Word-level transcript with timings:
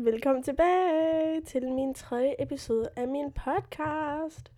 Velkommen 0.00 0.42
tilbage 0.42 1.40
til 1.40 1.72
min 1.72 1.94
tredje 1.94 2.34
episode 2.38 2.88
af 2.96 3.08
min 3.08 3.32
podcast. 3.32 4.52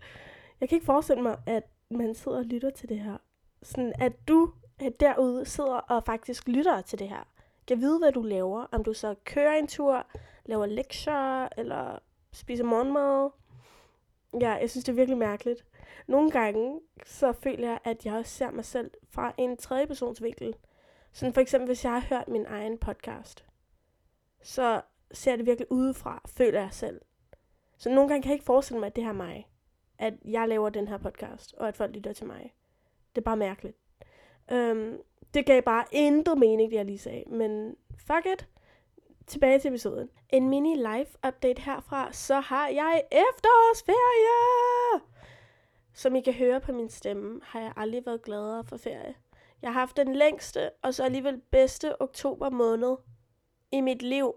Jeg 0.60 0.68
kan 0.68 0.76
ikke 0.76 0.86
forestille 0.86 1.22
mig, 1.22 1.38
at 1.46 1.62
man 1.90 2.14
sidder 2.14 2.38
og 2.38 2.44
lytter 2.44 2.70
til 2.70 2.88
det 2.88 2.98
her. 3.00 3.16
Sådan 3.62 3.92
at 4.00 4.28
du 4.28 4.52
derude 5.00 5.44
sidder 5.44 5.74
og 5.74 6.04
faktisk 6.04 6.48
lytter 6.48 6.80
til 6.80 6.98
det 6.98 7.08
her. 7.08 7.28
Kan 7.68 7.80
vide, 7.80 7.98
hvad 7.98 8.12
du 8.12 8.22
laver. 8.22 8.66
Om 8.72 8.84
du 8.84 8.92
så 8.92 9.14
kører 9.24 9.52
en 9.52 9.66
tur, 9.66 10.06
laver 10.46 10.66
lektier, 10.66 11.48
eller 11.56 11.98
spiser 12.32 12.64
morgenmad. 12.64 13.30
Ja, 14.40 14.50
jeg 14.50 14.70
synes, 14.70 14.84
det 14.84 14.92
er 14.92 14.96
virkelig 14.96 15.18
mærkeligt. 15.18 15.64
Nogle 16.06 16.30
gange, 16.30 16.80
så 17.06 17.32
føler 17.32 17.68
jeg, 17.68 17.78
at 17.84 18.06
jeg 18.06 18.14
også 18.14 18.32
ser 18.32 18.50
mig 18.50 18.64
selv 18.64 18.90
fra 19.10 19.32
en 19.38 19.56
tredje 19.56 19.86
persons 19.86 20.22
vinkel. 20.22 20.54
Sådan 21.12 21.34
for 21.34 21.40
eksempel, 21.40 21.66
hvis 21.66 21.84
jeg 21.84 21.92
har 21.92 22.06
hørt 22.08 22.28
min 22.28 22.46
egen 22.46 22.78
podcast 22.78 23.44
så 24.42 24.80
ser 25.12 25.36
det 25.36 25.46
virkelig 25.46 25.72
udefra, 25.72 26.22
føler 26.26 26.60
jeg 26.60 26.72
selv. 26.72 27.00
Så 27.78 27.90
nogle 27.90 28.08
gange 28.08 28.22
kan 28.22 28.28
jeg 28.30 28.34
ikke 28.34 28.44
forestille 28.44 28.80
mig, 28.80 28.86
at 28.86 28.96
det 28.96 29.04
her 29.04 29.10
er 29.10 29.14
mig. 29.14 29.48
At 29.98 30.14
jeg 30.24 30.48
laver 30.48 30.70
den 30.70 30.88
her 30.88 30.98
podcast, 30.98 31.54
og 31.54 31.68
at 31.68 31.76
folk 31.76 31.94
lytter 31.94 32.12
til 32.12 32.26
mig. 32.26 32.54
Det 33.14 33.20
er 33.20 33.24
bare 33.24 33.36
mærkeligt. 33.36 33.76
Um, 34.52 34.98
det 35.34 35.46
gav 35.46 35.62
bare 35.62 35.84
intet 35.92 36.38
mening, 36.38 36.70
det 36.70 36.76
jeg 36.76 36.84
lige 36.84 36.98
sagde. 36.98 37.24
Men 37.26 37.76
fuck 37.96 38.26
it. 38.26 38.48
Tilbage 39.26 39.58
til 39.58 39.68
episoden. 39.68 40.10
En 40.28 40.48
mini 40.48 40.74
live 40.74 41.06
update 41.26 41.62
herfra, 41.62 42.12
så 42.12 42.40
har 42.40 42.68
jeg 42.68 43.02
efterårsferie! 43.12 45.00
Som 45.94 46.14
I 46.14 46.20
kan 46.20 46.34
høre 46.34 46.60
på 46.60 46.72
min 46.72 46.88
stemme, 46.88 47.40
har 47.44 47.60
jeg 47.60 47.72
aldrig 47.76 48.06
været 48.06 48.22
gladere 48.22 48.64
for 48.64 48.76
ferie. 48.76 49.14
Jeg 49.62 49.72
har 49.72 49.80
haft 49.80 49.96
den 49.96 50.16
længste, 50.16 50.70
og 50.82 50.94
så 50.94 51.04
alligevel 51.04 51.40
bedste 51.50 52.02
oktober 52.02 52.50
måned 52.50 52.96
i 53.72 53.80
mit 53.80 54.02
liv. 54.02 54.34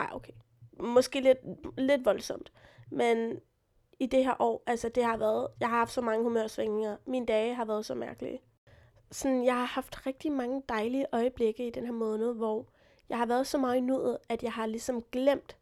Ej, 0.00 0.08
okay. 0.12 0.32
Måske 0.80 1.20
lidt, 1.20 1.38
lidt 1.78 2.04
voldsomt. 2.04 2.52
Men 2.90 3.40
i 3.98 4.06
det 4.06 4.24
her 4.24 4.34
år, 4.38 4.62
altså 4.66 4.88
det 4.88 5.04
har 5.04 5.16
været, 5.16 5.48
jeg 5.60 5.68
har 5.68 5.76
haft 5.76 5.92
så 5.92 6.00
mange 6.00 6.22
humørsvingninger. 6.22 6.96
Mine 7.06 7.26
dage 7.26 7.54
har 7.54 7.64
været 7.64 7.86
så 7.86 7.94
mærkelige. 7.94 8.40
Sådan, 9.10 9.44
jeg 9.44 9.54
har 9.54 9.64
haft 9.64 10.06
rigtig 10.06 10.32
mange 10.32 10.62
dejlige 10.68 11.06
øjeblikke 11.12 11.66
i 11.66 11.70
den 11.70 11.84
her 11.84 11.92
måned, 11.92 12.34
hvor 12.34 12.66
jeg 13.08 13.18
har 13.18 13.26
været 13.26 13.46
så 13.46 13.58
meget 13.58 13.76
i 13.76 13.80
nuet, 13.80 14.18
at 14.28 14.42
jeg 14.42 14.52
har 14.52 14.66
ligesom 14.66 15.02
glemt, 15.02 15.56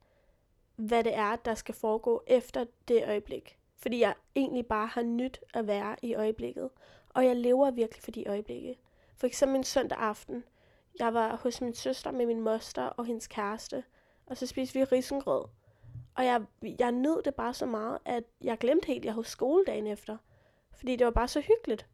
hvad 0.76 1.04
det 1.04 1.14
er, 1.14 1.36
der 1.36 1.54
skal 1.54 1.74
foregå 1.74 2.22
efter 2.26 2.64
det 2.88 3.04
øjeblik. 3.06 3.58
Fordi 3.76 4.00
jeg 4.00 4.14
egentlig 4.34 4.66
bare 4.66 4.86
har 4.86 5.02
nyt 5.02 5.40
at 5.54 5.66
være 5.66 5.96
i 6.02 6.14
øjeblikket. 6.14 6.70
Og 7.08 7.26
jeg 7.26 7.36
lever 7.36 7.70
virkelig 7.70 8.02
for 8.02 8.10
de 8.10 8.28
øjeblikke. 8.28 8.78
For 9.16 9.26
eksempel 9.26 9.56
en 9.56 9.64
søndag 9.64 9.98
aften, 9.98 10.44
jeg 10.98 11.14
var 11.14 11.36
hos 11.36 11.60
min 11.60 11.74
søster 11.74 12.10
med 12.10 12.26
min 12.26 12.40
moster 12.40 12.82
og 12.82 13.04
hendes 13.04 13.26
kæreste, 13.26 13.84
og 14.26 14.36
så 14.36 14.46
spiste 14.46 14.78
vi 14.78 14.84
risengrød. 14.84 15.44
Og 16.14 16.24
jeg, 16.24 16.42
jeg 16.78 16.92
nød 16.92 17.22
det 17.22 17.34
bare 17.34 17.54
så 17.54 17.66
meget, 17.66 17.98
at 18.04 18.24
jeg 18.40 18.58
glemte 18.58 18.86
helt, 18.86 18.98
at 18.98 19.04
jeg 19.04 19.14
havde 19.14 19.26
skole 19.26 19.64
dagen 19.66 19.86
efter. 19.86 20.16
Fordi 20.72 20.96
det 20.96 21.04
var 21.04 21.10
bare 21.10 21.28
så 21.28 21.40
hyggeligt. 21.40 21.86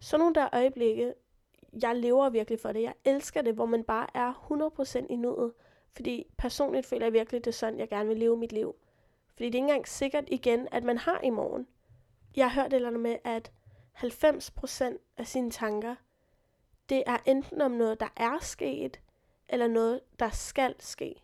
Så 0.00 0.18
nogle 0.18 0.34
der 0.34 0.48
øjeblikke, 0.52 1.14
jeg 1.82 1.96
lever 1.96 2.30
virkelig 2.30 2.60
for 2.60 2.72
det. 2.72 2.82
Jeg 2.82 2.94
elsker 3.04 3.42
det, 3.42 3.54
hvor 3.54 3.66
man 3.66 3.84
bare 3.84 4.06
er 4.14 4.32
100% 5.02 5.06
i 5.10 5.16
nuet. 5.16 5.52
Fordi 5.92 6.26
personligt 6.38 6.86
føler 6.86 7.06
jeg 7.06 7.12
virkelig, 7.12 7.44
det 7.44 7.50
er 7.50 7.54
sådan, 7.54 7.78
jeg 7.78 7.88
gerne 7.88 8.08
vil 8.08 8.18
leve 8.18 8.36
mit 8.36 8.52
liv. 8.52 8.74
Fordi 9.34 9.44
det 9.46 9.54
er 9.54 9.58
ikke 9.58 9.58
engang 9.58 9.88
sikkert 9.88 10.24
igen, 10.26 10.68
at 10.72 10.84
man 10.84 10.98
har 10.98 11.20
i 11.20 11.30
morgen. 11.30 11.66
Jeg 12.36 12.50
har 12.50 12.62
hørt 12.62 12.72
et 12.72 12.76
eller 12.76 12.88
andet 12.88 13.02
med, 13.02 13.16
at 13.24 13.52
90% 13.96 15.14
af 15.16 15.26
sine 15.26 15.50
tanker, 15.50 15.94
det 16.88 17.02
er 17.06 17.18
enten 17.26 17.60
om 17.60 17.70
noget, 17.70 18.00
der 18.00 18.08
er 18.16 18.38
sket, 18.40 19.00
eller 19.48 19.66
noget, 19.66 20.00
der 20.18 20.30
skal 20.30 20.74
ske. 20.78 21.22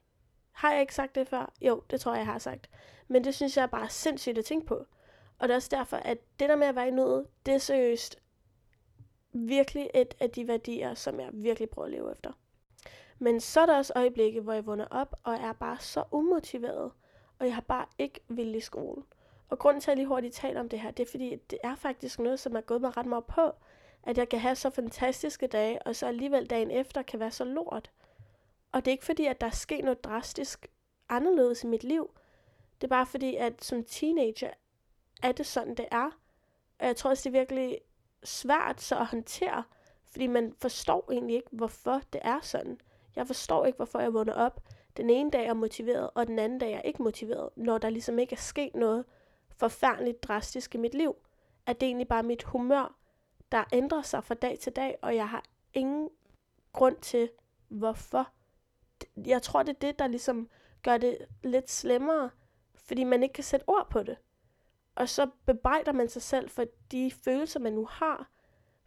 Har 0.57 0.73
jeg 0.73 0.81
ikke 0.81 0.95
sagt 0.95 1.15
det 1.15 1.29
før? 1.29 1.53
Jo, 1.61 1.83
det 1.91 2.00
tror 2.00 2.12
jeg, 2.12 2.19
jeg 2.19 2.27
har 2.27 2.39
sagt. 2.39 2.71
Men 3.09 3.25
det 3.25 3.34
synes 3.34 3.56
jeg 3.56 3.62
er 3.62 3.67
bare 3.67 3.89
sindssygt 3.89 4.39
at 4.39 4.44
tænke 4.44 4.67
på. 4.67 4.87
Og 5.39 5.49
det 5.49 5.50
er 5.50 5.56
også 5.56 5.69
derfor, 5.71 5.97
at 5.97 6.19
det 6.41 6.49
der 6.49 6.56
med 6.56 6.67
at 6.67 6.75
være 6.75 6.89
i 6.89 6.91
nuet, 6.91 7.27
det 7.47 7.55
er 7.55 7.59
seriøst 7.59 8.19
virkelig 9.33 9.91
et 9.94 10.15
af 10.21 10.31
de 10.31 10.49
værdier, 10.49 10.94
som 10.94 11.21
jeg 11.21 11.28
virkelig 11.33 11.71
prøver 11.71 11.87
at 11.87 11.93
leve 11.93 12.12
efter. 12.12 12.33
Men 13.19 13.41
så 13.41 13.61
er 13.61 13.67
der 13.67 13.77
også 13.77 13.93
øjeblikke, 13.97 14.41
hvor 14.41 14.53
jeg 14.53 14.67
vågner 14.67 14.87
op 14.91 15.21
og 15.22 15.34
er 15.34 15.53
bare 15.53 15.78
så 15.81 16.05
umotiveret, 16.11 16.93
og 17.38 17.47
jeg 17.47 17.55
har 17.55 17.62
bare 17.62 17.87
ikke 17.99 18.21
vildt 18.28 18.56
i 18.56 18.61
skolen. 18.61 19.05
Og 19.49 19.59
grunden 19.59 19.81
til, 19.81 19.91
at 19.91 19.93
jeg 19.93 19.97
lige 19.97 20.09
hurtigt 20.09 20.34
taler 20.34 20.61
om 20.61 20.69
det 20.69 20.81
her, 20.81 20.91
det 20.91 21.06
er 21.06 21.11
fordi, 21.11 21.37
det 21.50 21.59
er 21.65 21.75
faktisk 21.75 22.19
noget, 22.19 22.41
som 22.41 22.56
er 22.56 22.61
gået 22.61 22.81
mig 22.81 22.97
ret 22.97 23.06
meget 23.06 23.25
på 23.25 23.53
at 24.06 24.19
jeg 24.19 24.28
kan 24.28 24.38
have 24.38 24.55
så 24.55 24.71
fantastiske 24.71 25.47
dage, 25.47 25.83
og 25.83 25.97
så 25.97 26.06
alligevel 26.06 26.47
dagen 26.47 26.71
efter 26.71 27.03
kan 27.03 27.21
være 27.21 27.31
så 27.31 27.44
lort. 27.44 27.91
Og 28.76 28.84
det 28.84 28.91
er 28.91 28.92
ikke 28.92 29.04
fordi, 29.04 29.26
at 29.26 29.41
der 29.41 29.47
er 29.47 29.50
sket 29.50 29.84
noget 29.84 30.04
drastisk 30.04 30.66
anderledes 31.09 31.64
i 31.64 31.66
mit 31.66 31.84
liv. 31.84 32.10
Det 32.81 32.87
er 32.87 32.88
bare 32.88 33.06
fordi, 33.06 33.37
at 33.37 33.64
som 33.64 33.84
teenager 33.84 34.50
er 35.22 35.32
det 35.32 35.47
sådan, 35.47 35.75
det 35.75 35.87
er. 35.91 36.10
Og 36.78 36.87
jeg 36.87 36.97
tror 36.97 37.10
også, 37.10 37.28
det 37.28 37.37
er 37.37 37.41
virkelig 37.41 37.81
svært 38.25 38.81
så 38.81 38.98
at 38.98 39.06
håndtere, 39.06 39.64
fordi 40.06 40.26
man 40.26 40.54
forstår 40.59 41.12
egentlig 41.12 41.37
ikke, 41.37 41.48
hvorfor 41.53 42.00
det 42.12 42.20
er 42.25 42.41
sådan. 42.41 42.81
Jeg 43.16 43.26
forstår 43.26 43.66
ikke, 43.66 43.76
hvorfor 43.76 44.00
jeg 44.00 44.14
vågner 44.14 44.34
op. 44.34 44.60
Den 44.97 45.10
ene 45.10 45.31
dag 45.31 45.47
er 45.47 45.54
motiveret, 45.54 46.10
og 46.14 46.26
den 46.26 46.38
anden 46.38 46.58
dag 46.58 46.72
er 46.72 46.82
ikke 46.82 47.03
motiveret, 47.03 47.48
når 47.56 47.78
der 47.78 47.91
ligesom 47.91 48.19
ikke 48.19 48.32
er 48.32 48.41
sket 48.41 48.75
noget 48.75 49.04
forfærdeligt 49.56 50.22
drastisk 50.22 50.75
i 50.75 50.78
mit 50.78 50.94
liv. 50.94 51.16
At 51.66 51.81
det 51.81 51.87
egentlig 51.87 52.08
bare 52.08 52.22
mit 52.22 52.43
humør, 52.43 52.97
der 53.53 53.64
ændrer 53.72 54.03
sig 54.03 54.25
fra 54.25 54.34
dag 54.34 54.58
til 54.58 54.72
dag, 54.72 54.98
og 55.03 55.16
jeg 55.16 55.28
har 55.28 55.44
ingen 55.75 56.10
grund 56.72 56.97
til, 56.97 57.31
hvorfor. 57.69 58.36
Jeg 59.27 59.43
tror, 59.43 59.62
det 59.62 59.75
er 59.75 59.79
det, 59.79 59.99
der 59.99 60.07
ligesom 60.07 60.49
gør 60.83 60.97
det 60.99 61.19
lidt 61.43 61.71
slemmere, 61.71 62.31
fordi 62.75 63.05
man 63.05 63.23
ikke 63.23 63.33
kan 63.33 63.45
sætte 63.45 63.69
ord 63.69 63.91
på 63.91 64.03
det. 64.03 64.17
Og 64.95 65.09
så 65.09 65.31
bebrejder 65.47 65.93
man 65.93 66.09
sig 66.09 66.23
selv 66.23 66.51
for 66.51 66.65
de 66.91 67.11
følelser, 67.25 67.61
man 67.61 67.73
nu 67.73 67.87
har. 67.91 68.31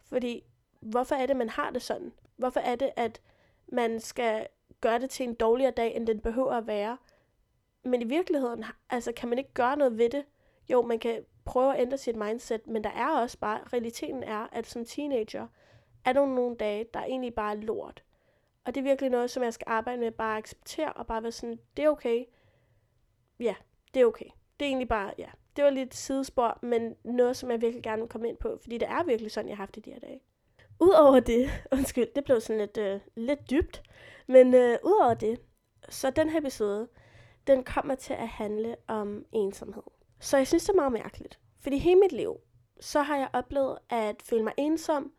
Fordi, 0.08 0.44
hvorfor 0.80 1.14
er 1.14 1.26
det, 1.26 1.36
man 1.36 1.48
har 1.48 1.70
det 1.70 1.82
sådan? 1.82 2.12
Hvorfor 2.36 2.60
er 2.60 2.76
det, 2.76 2.90
at 2.96 3.20
man 3.68 4.00
skal 4.00 4.46
gøre 4.80 4.98
det 4.98 5.10
til 5.10 5.28
en 5.28 5.34
dårligere 5.34 5.70
dag, 5.70 5.96
end 5.96 6.06
den 6.06 6.20
behøver 6.20 6.52
at 6.52 6.66
være? 6.66 6.98
Men 7.84 8.02
i 8.02 8.04
virkeligheden, 8.04 8.64
altså, 8.90 9.12
kan 9.12 9.28
man 9.28 9.38
ikke 9.38 9.52
gøre 9.54 9.76
noget 9.76 9.98
ved 9.98 10.10
det. 10.10 10.24
Jo, 10.70 10.82
man 10.82 10.98
kan 10.98 11.24
prøve 11.44 11.74
at 11.74 11.80
ændre 11.80 11.98
sit 11.98 12.16
mindset, 12.16 12.66
men 12.66 12.84
der 12.84 12.90
er 12.90 13.08
også 13.08 13.38
bare, 13.38 13.60
realiteten 13.72 14.22
er, 14.22 14.46
at 14.52 14.66
som 14.66 14.84
teenager, 14.84 15.46
er 16.04 16.12
der 16.12 16.26
nogle 16.26 16.56
dage, 16.56 16.86
der 16.94 17.00
er 17.00 17.04
egentlig 17.04 17.34
bare 17.34 17.56
lort. 17.56 18.02
Og 18.70 18.74
det 18.74 18.80
er 18.80 18.84
virkelig 18.84 19.10
noget, 19.10 19.30
som 19.30 19.42
jeg 19.42 19.54
skal 19.54 19.64
arbejde 19.68 20.00
med, 20.00 20.10
bare 20.10 20.38
acceptere, 20.38 20.92
og 20.92 21.06
bare 21.06 21.22
være 21.22 21.32
sådan, 21.32 21.58
det 21.76 21.84
er 21.84 21.88
okay. 21.88 22.24
Ja, 23.40 23.54
det 23.94 24.02
er 24.02 24.06
okay. 24.06 24.24
Det 24.60 24.66
er 24.66 24.68
egentlig 24.68 24.88
bare, 24.88 25.12
ja, 25.18 25.26
det 25.56 25.64
var 25.64 25.70
lidt 25.70 25.94
sidespor, 25.94 26.58
men 26.62 26.96
noget, 27.04 27.36
som 27.36 27.50
jeg 27.50 27.60
virkelig 27.60 27.82
gerne 27.82 28.02
vil 28.02 28.08
komme 28.08 28.28
ind 28.28 28.36
på, 28.36 28.58
fordi 28.62 28.78
det 28.78 28.88
er 28.88 29.04
virkelig 29.04 29.32
sådan, 29.32 29.48
jeg 29.48 29.56
har 29.56 29.62
haft 29.62 29.74
det 29.74 29.84
de 29.84 29.90
her 29.90 29.98
dage. 29.98 30.20
Udover 30.80 31.20
det, 31.20 31.50
undskyld, 31.72 32.06
det 32.14 32.24
blev 32.24 32.40
sådan 32.40 32.60
lidt, 32.60 32.76
øh, 32.76 33.00
lidt 33.16 33.50
dybt, 33.50 33.82
men 34.26 34.54
øh, 34.54 34.78
udover 34.84 35.14
det, 35.14 35.40
så 35.88 36.10
den 36.10 36.30
her 36.30 36.40
episode, 36.40 36.88
den 37.46 37.64
kommer 37.64 37.94
til 37.94 38.14
at 38.14 38.28
handle 38.28 38.76
om 38.86 39.24
ensomhed. 39.32 39.82
Så 40.20 40.36
jeg 40.36 40.46
synes, 40.46 40.64
det 40.64 40.70
er 40.70 40.76
meget 40.76 40.92
mærkeligt. 40.92 41.38
Fordi 41.60 41.78
hele 41.78 42.00
mit 42.00 42.12
liv, 42.12 42.36
så 42.80 43.02
har 43.02 43.16
jeg 43.16 43.28
oplevet 43.32 43.78
at 43.88 44.22
føle 44.22 44.44
mig 44.44 44.52
ensom, 44.56 45.12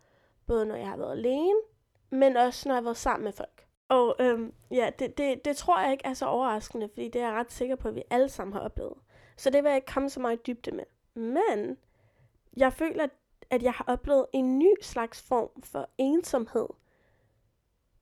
både 0.47 0.66
når 0.66 0.75
jeg 0.75 0.88
har 0.88 0.97
været 0.97 1.12
alene, 1.12 1.59
men 2.11 2.38
også 2.38 2.69
når 2.69 2.75
jeg 2.75 2.77
har 2.77 2.83
været 2.83 2.97
sammen 2.97 3.23
med 3.23 3.33
folk. 3.33 3.67
Og 3.89 4.16
øhm, 4.19 4.53
ja, 4.72 4.91
det, 4.99 5.17
det, 5.17 5.45
det 5.45 5.57
tror 5.57 5.81
jeg 5.81 5.91
ikke 5.91 6.05
er 6.05 6.13
så 6.13 6.25
overraskende, 6.25 6.89
fordi 6.89 7.09
det 7.09 7.22
er 7.22 7.27
jeg 7.27 7.35
ret 7.35 7.51
sikker 7.51 7.75
på, 7.75 7.88
at 7.88 7.95
vi 7.95 8.03
alle 8.09 8.29
sammen 8.29 8.53
har 8.53 8.59
oplevet. 8.59 8.94
Så 9.38 9.49
det 9.49 9.63
vil 9.63 9.69
jeg 9.69 9.75
ikke 9.75 9.94
komme 9.94 10.09
så 10.09 10.19
meget 10.19 10.39
i 10.39 10.41
dybde 10.47 10.71
med. 10.71 10.83
Men 11.13 11.77
jeg 12.57 12.73
føler, 12.73 13.07
at 13.50 13.63
jeg 13.63 13.73
har 13.73 13.85
oplevet 13.88 14.25
en 14.33 14.59
ny 14.59 14.73
slags 14.81 15.21
form 15.21 15.63
for 15.63 15.89
ensomhed 15.97 16.68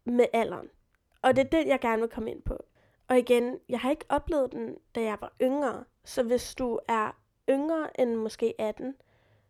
med 0.05 0.25
alderen. 0.33 0.69
Og 1.21 1.35
det 1.35 1.45
er 1.45 1.49
det, 1.49 1.67
jeg 1.67 1.79
gerne 1.79 2.01
vil 2.01 2.09
komme 2.09 2.31
ind 2.31 2.41
på. 2.41 2.63
Og 3.07 3.17
igen, 3.17 3.59
jeg 3.69 3.79
har 3.79 3.89
ikke 3.89 4.05
oplevet 4.09 4.51
den, 4.51 4.77
da 4.95 5.01
jeg 5.01 5.17
var 5.21 5.33
yngre. 5.41 5.83
Så 6.05 6.23
hvis 6.23 6.55
du 6.55 6.79
er 6.87 7.11
yngre 7.49 8.01
end 8.01 8.15
måske 8.15 8.53
18, 8.57 8.95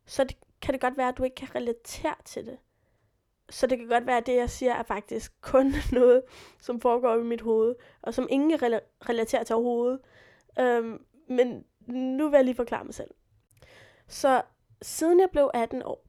så 0.06 0.24
det, 0.24 0.38
kan 0.62 0.74
det 0.74 0.81
godt 0.81 0.98
være, 0.98 1.07
at 1.07 1.18
du 1.18 1.24
ikke 1.24 1.36
kan 1.36 1.56
relatere 1.56 2.16
til 2.25 2.45
det. 2.45 2.57
Så 3.50 3.68
det 3.68 3.78
kan 3.78 3.88
godt 3.88 4.07
være, 4.07 4.18
at 4.18 4.25
det, 4.25 4.36
jeg 4.36 4.50
siger, 4.50 4.74
er 4.74 4.84
faktisk 4.84 5.42
kun 5.42 5.74
noget, 5.92 6.24
som 6.60 6.81
foregår 6.81 7.16
i 7.16 7.24
mit 7.24 7.42
hoved, 7.42 7.75
og 8.01 8.13
som 8.13 8.28
ingen 8.30 8.54
rela- 8.54 9.10
relaterer 9.10 9.44
til 9.44 9.56
overhovedet. 9.56 10.00
Øhm, 10.60 11.06
men 11.28 11.66
nu 11.88 12.30
vil 12.30 12.38
jeg 12.38 12.46
lige 12.46 12.56
forklare 12.56 12.84
mig 12.84 12.94
selv. 12.94 13.12
Så 14.07 14.42
siden 14.81 15.19
jeg 15.19 15.30
blev 15.31 15.50
18 15.54 15.84
år, 15.84 16.06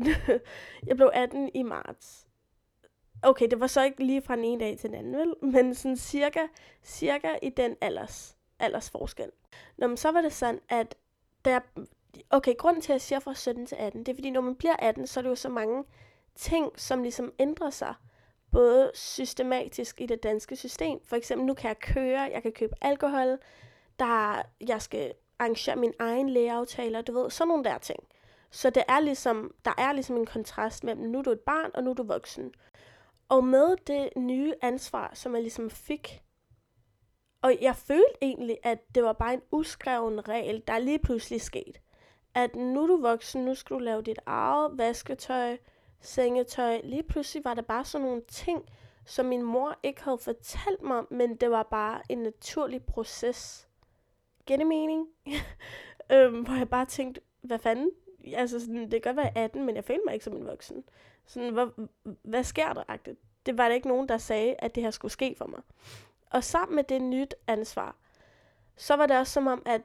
jeg 0.86 0.96
blev 0.96 1.10
18 1.14 1.50
i 1.54 1.62
marts, 1.62 2.28
okay, 3.22 3.46
det 3.50 3.60
var 3.60 3.66
så 3.66 3.82
ikke 3.82 4.04
lige 4.04 4.22
fra 4.22 4.36
den 4.36 4.44
ene 4.44 4.64
dag 4.64 4.78
til 4.78 4.90
den 4.90 4.98
anden, 4.98 5.16
vel? 5.16 5.52
Men 5.52 5.74
sådan 5.74 5.96
cirka, 5.96 6.40
cirka 6.84 7.28
i 7.42 7.48
den 7.48 7.76
alders, 7.80 8.36
aldersforskel. 8.58 9.30
Nå, 9.76 9.86
men 9.86 9.96
så 9.96 10.10
var 10.10 10.20
det 10.20 10.32
sådan, 10.32 10.60
at 10.68 10.94
der, 11.44 11.60
okay, 12.30 12.56
grunden 12.56 12.82
til, 12.82 12.92
at 12.92 12.94
jeg 12.94 13.00
siger 13.00 13.18
fra 13.18 13.34
17 13.34 13.66
til 13.66 13.76
18, 13.76 14.00
det 14.00 14.12
er 14.12 14.16
fordi, 14.16 14.30
når 14.30 14.40
man 14.40 14.56
bliver 14.56 14.76
18, 14.78 15.06
så 15.06 15.20
er 15.20 15.22
det 15.22 15.30
jo 15.30 15.34
så 15.34 15.48
mange 15.48 15.84
ting, 16.38 16.80
som 16.80 17.02
ligesom 17.02 17.32
ændrer 17.38 17.70
sig. 17.70 17.94
både 18.52 18.90
systematisk 18.94 20.00
i 20.00 20.06
det 20.06 20.22
danske 20.22 20.56
system. 20.56 21.00
For 21.04 21.16
eksempel, 21.16 21.46
nu 21.46 21.54
kan 21.54 21.68
jeg 21.68 21.78
køre, 21.78 22.20
jeg 22.20 22.42
kan 22.42 22.52
købe 22.52 22.74
alkohol, 22.80 23.38
der 23.98 24.42
jeg 24.60 24.82
skal 24.82 25.14
arrangere 25.38 25.76
min 25.76 25.92
egen 25.98 26.28
lægeaftaler, 26.30 27.02
du 27.02 27.12
ved, 27.12 27.30
sådan 27.30 27.48
nogle 27.48 27.64
der 27.64 27.78
ting. 27.78 27.98
Så 28.50 28.70
det 28.70 28.82
er 28.88 29.00
ligesom, 29.00 29.54
der 29.64 29.70
er 29.78 29.92
ligesom 29.92 30.16
en 30.16 30.26
kontrast 30.26 30.84
mellem, 30.84 31.10
nu 31.10 31.18
er 31.18 31.22
du 31.22 31.30
et 31.30 31.40
barn, 31.40 31.70
og 31.74 31.84
nu 31.84 31.90
er 31.90 31.94
du 31.94 32.02
voksen. 32.02 32.52
Og 33.28 33.44
med 33.44 33.76
det 33.86 34.08
nye 34.16 34.54
ansvar, 34.62 35.10
som 35.14 35.34
jeg 35.34 35.42
ligesom 35.42 35.70
fik, 35.70 36.22
og 37.42 37.56
jeg 37.60 37.76
følte 37.76 38.18
egentlig, 38.22 38.58
at 38.62 38.78
det 38.94 39.04
var 39.04 39.12
bare 39.12 39.34
en 39.34 39.42
uskreven 39.50 40.28
regel, 40.28 40.62
der 40.66 40.78
lige 40.78 40.98
pludselig 40.98 41.40
skete. 41.40 41.80
At 42.34 42.56
nu 42.56 42.82
er 42.82 42.86
du 42.86 43.00
voksen, 43.00 43.44
nu 43.44 43.54
skal 43.54 43.74
du 43.74 43.80
lave 43.80 44.02
dit 44.02 44.18
eget 44.26 44.78
vasketøj, 44.78 45.56
sengetøj. 46.00 46.80
Lige 46.84 47.02
pludselig 47.02 47.44
var 47.44 47.54
det 47.54 47.66
bare 47.66 47.84
sådan 47.84 48.06
nogle 48.06 48.22
ting, 48.28 48.64
som 49.04 49.26
min 49.26 49.42
mor 49.42 49.78
ikke 49.82 50.02
havde 50.02 50.18
fortalt 50.18 50.82
mig, 50.82 51.04
men 51.10 51.36
det 51.36 51.50
var 51.50 51.62
bare 51.62 52.02
en 52.08 52.18
naturlig 52.18 52.84
proces. 52.84 53.68
Giver 54.46 54.64
mening? 54.64 55.08
øhm, 56.12 56.42
hvor 56.42 56.54
jeg 56.54 56.68
bare 56.68 56.86
tænkte, 56.86 57.20
hvad 57.40 57.58
fanden? 57.58 57.90
Altså, 58.34 58.60
sådan, 58.60 58.90
det 58.90 58.90
kan 58.90 59.00
godt 59.00 59.16
være 59.16 59.38
18, 59.38 59.64
men 59.64 59.76
jeg 59.76 59.84
følte 59.84 60.02
mig 60.06 60.14
ikke 60.14 60.24
som 60.24 60.36
en 60.36 60.46
voksen. 60.46 60.84
Sådan, 61.26 61.52
hvad, 61.52 61.86
hvad 62.22 62.44
sker 62.44 62.72
der? 62.72 62.82
Agtigt? 62.88 63.18
Det 63.46 63.58
var 63.58 63.68
der 63.68 63.74
ikke 63.74 63.88
nogen, 63.88 64.08
der 64.08 64.18
sagde, 64.18 64.54
at 64.58 64.74
det 64.74 64.82
her 64.82 64.90
skulle 64.90 65.12
ske 65.12 65.34
for 65.38 65.46
mig. 65.46 65.60
Og 66.30 66.44
sammen 66.44 66.76
med 66.76 66.84
det 66.84 67.02
nyt 67.02 67.34
ansvar, 67.46 67.96
så 68.76 68.94
var 68.94 69.06
det 69.06 69.18
også 69.18 69.32
som 69.32 69.46
om, 69.46 69.62
at 69.66 69.82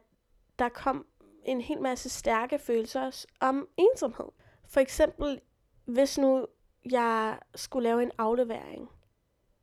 der 0.59 0.69
kom 0.69 1.05
en 1.45 1.61
hel 1.61 1.81
masse 1.81 2.09
stærke 2.09 2.59
følelser 2.59 3.25
om 3.39 3.67
ensomhed. 3.77 4.25
For 4.67 4.79
eksempel, 4.79 5.41
hvis 5.85 6.17
nu 6.17 6.47
jeg 6.91 7.39
skulle 7.55 7.83
lave 7.89 8.03
en 8.03 8.11
aflevering, 8.17 8.89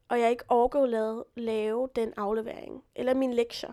og 0.08 0.20
jeg 0.20 0.30
ikke 0.30 0.44
overgår 0.48 0.86
lave, 0.86 1.24
lave 1.36 1.88
den 1.96 2.14
aflevering, 2.16 2.84
eller 2.94 3.14
min 3.14 3.32
lektier. 3.32 3.72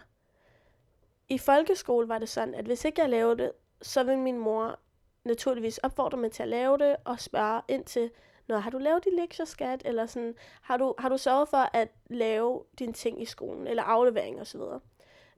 I 1.29 1.37
folkeskole 1.37 2.07
var 2.07 2.19
det 2.19 2.29
sådan, 2.29 2.55
at 2.55 2.65
hvis 2.65 2.85
ikke 2.85 3.01
jeg 3.01 3.09
lavede 3.09 3.37
det, 3.37 3.51
så 3.81 4.03
ville 4.03 4.19
min 4.19 4.37
mor 4.39 4.79
naturligvis 5.23 5.77
opfordre 5.77 6.17
mig 6.17 6.31
til 6.31 6.43
at 6.43 6.49
lave 6.49 6.77
det, 6.77 6.95
og 7.05 7.19
spørge 7.19 7.61
ind 7.67 7.85
til, 7.85 8.11
når 8.47 8.57
har 8.57 8.69
du 8.69 8.77
lavet 8.77 9.05
din 9.05 9.15
lektier, 9.15 9.45
skat? 9.45 9.81
Eller 9.85 10.05
sådan, 10.05 10.35
har 10.61 10.77
du, 10.77 10.95
har 10.99 11.09
du 11.09 11.17
sørget 11.17 11.49
for 11.49 11.69
at 11.73 11.89
lave 12.09 12.63
dine 12.79 12.93
ting 12.93 13.21
i 13.21 13.25
skolen, 13.25 13.67
eller 13.67 13.83
aflevering 13.83 14.41
osv.? 14.41 14.61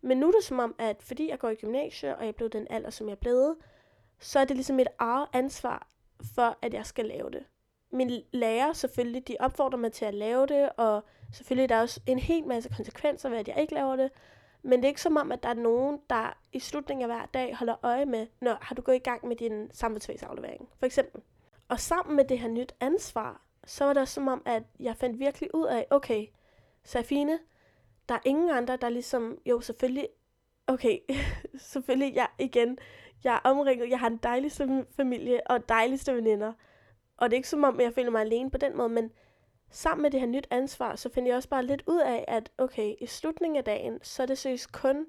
Men 0.01 0.17
nu 0.17 0.27
er 0.27 0.31
det 0.31 0.43
som 0.43 0.59
om, 0.59 0.75
at 0.77 1.03
fordi 1.03 1.29
jeg 1.29 1.39
går 1.39 1.49
i 1.49 1.55
gymnasiet, 1.55 2.15
og 2.15 2.25
jeg 2.25 2.35
blev 2.35 2.49
den 2.49 2.67
alder, 2.69 2.89
som 2.89 3.09
jeg 3.09 3.17
blev, 3.17 3.55
så 4.19 4.39
er 4.39 4.45
det 4.45 4.55
ligesom 4.55 4.79
et 4.79 4.87
eget 4.99 5.27
ansvar 5.33 5.87
for, 6.35 6.57
at 6.61 6.73
jeg 6.73 6.85
skal 6.85 7.05
lave 7.05 7.29
det. 7.29 7.43
Min 7.91 8.11
lærer 8.33 8.73
selvfølgelig, 8.73 9.27
de 9.27 9.35
opfordrer 9.39 9.79
mig 9.79 9.91
til 9.91 10.05
at 10.05 10.13
lave 10.13 10.47
det, 10.47 10.69
og 10.77 11.03
selvfølgelig 11.31 11.69
der 11.69 11.75
er 11.75 11.81
også 11.81 11.99
en 12.05 12.19
hel 12.19 12.47
masse 12.47 12.69
konsekvenser 12.69 13.29
ved, 13.29 13.37
at 13.37 13.47
jeg 13.47 13.61
ikke 13.61 13.73
laver 13.73 13.95
det. 13.95 14.11
Men 14.63 14.79
det 14.79 14.85
er 14.85 14.89
ikke 14.89 15.01
som 15.01 15.17
om, 15.17 15.31
at 15.31 15.43
der 15.43 15.49
er 15.49 15.53
nogen, 15.53 15.99
der 16.09 16.37
i 16.53 16.59
slutningen 16.59 17.11
af 17.11 17.17
hver 17.17 17.25
dag 17.25 17.55
holder 17.55 17.75
øje 17.83 18.05
med, 18.05 18.27
når 18.41 18.57
har 18.61 18.75
du 18.75 18.81
gået 18.81 18.95
i 18.95 18.99
gang 18.99 19.27
med 19.27 19.35
din 19.35 19.69
samfundsfagsaflevering, 19.71 20.69
for 20.79 20.85
eksempel. 20.85 21.21
Og 21.67 21.79
sammen 21.79 22.15
med 22.15 22.25
det 22.25 22.39
her 22.39 22.47
nyt 22.47 22.75
ansvar, 22.79 23.41
så 23.65 23.85
var 23.85 23.93
det 23.93 24.07
som 24.07 24.27
om, 24.27 24.41
at 24.45 24.63
jeg 24.79 24.97
fandt 24.97 25.19
virkelig 25.19 25.55
ud 25.55 25.65
af, 25.65 25.87
okay, 25.89 26.27
Safine, 26.83 27.39
der 28.09 28.15
er 28.15 28.19
ingen 28.25 28.49
andre, 28.49 28.77
der 28.77 28.89
ligesom, 28.89 29.37
jo 29.45 29.61
selvfølgelig, 29.61 30.07
okay, 30.67 30.99
selvfølgelig, 31.71 32.15
jeg 32.15 32.27
igen, 32.39 32.77
jeg 33.23 33.33
er 33.35 33.49
omringet, 33.49 33.89
jeg 33.89 33.99
har 33.99 34.07
en 34.07 34.17
dejligste 34.17 34.85
familie 34.95 35.41
og 35.47 35.69
dejligste 35.69 36.15
veninder. 36.15 36.53
Og 37.17 37.29
det 37.29 37.35
er 37.35 37.37
ikke 37.37 37.49
som 37.49 37.63
om, 37.63 37.79
jeg 37.79 37.93
føler 37.93 38.11
mig 38.11 38.21
alene 38.21 38.51
på 38.51 38.57
den 38.57 38.77
måde, 38.77 38.89
men 38.89 39.11
sammen 39.69 40.01
med 40.01 40.11
det 40.11 40.19
her 40.19 40.27
nyt 40.27 40.47
ansvar, 40.51 40.95
så 40.95 41.09
finder 41.13 41.29
jeg 41.29 41.37
også 41.37 41.49
bare 41.49 41.65
lidt 41.65 41.83
ud 41.87 41.99
af, 41.99 42.25
at 42.27 42.51
okay, 42.57 42.95
i 43.01 43.05
slutningen 43.05 43.57
af 43.57 43.63
dagen, 43.63 43.99
så 44.03 44.23
er 44.23 44.27
det 44.27 44.37
seriøst 44.37 44.71
kun 44.71 45.05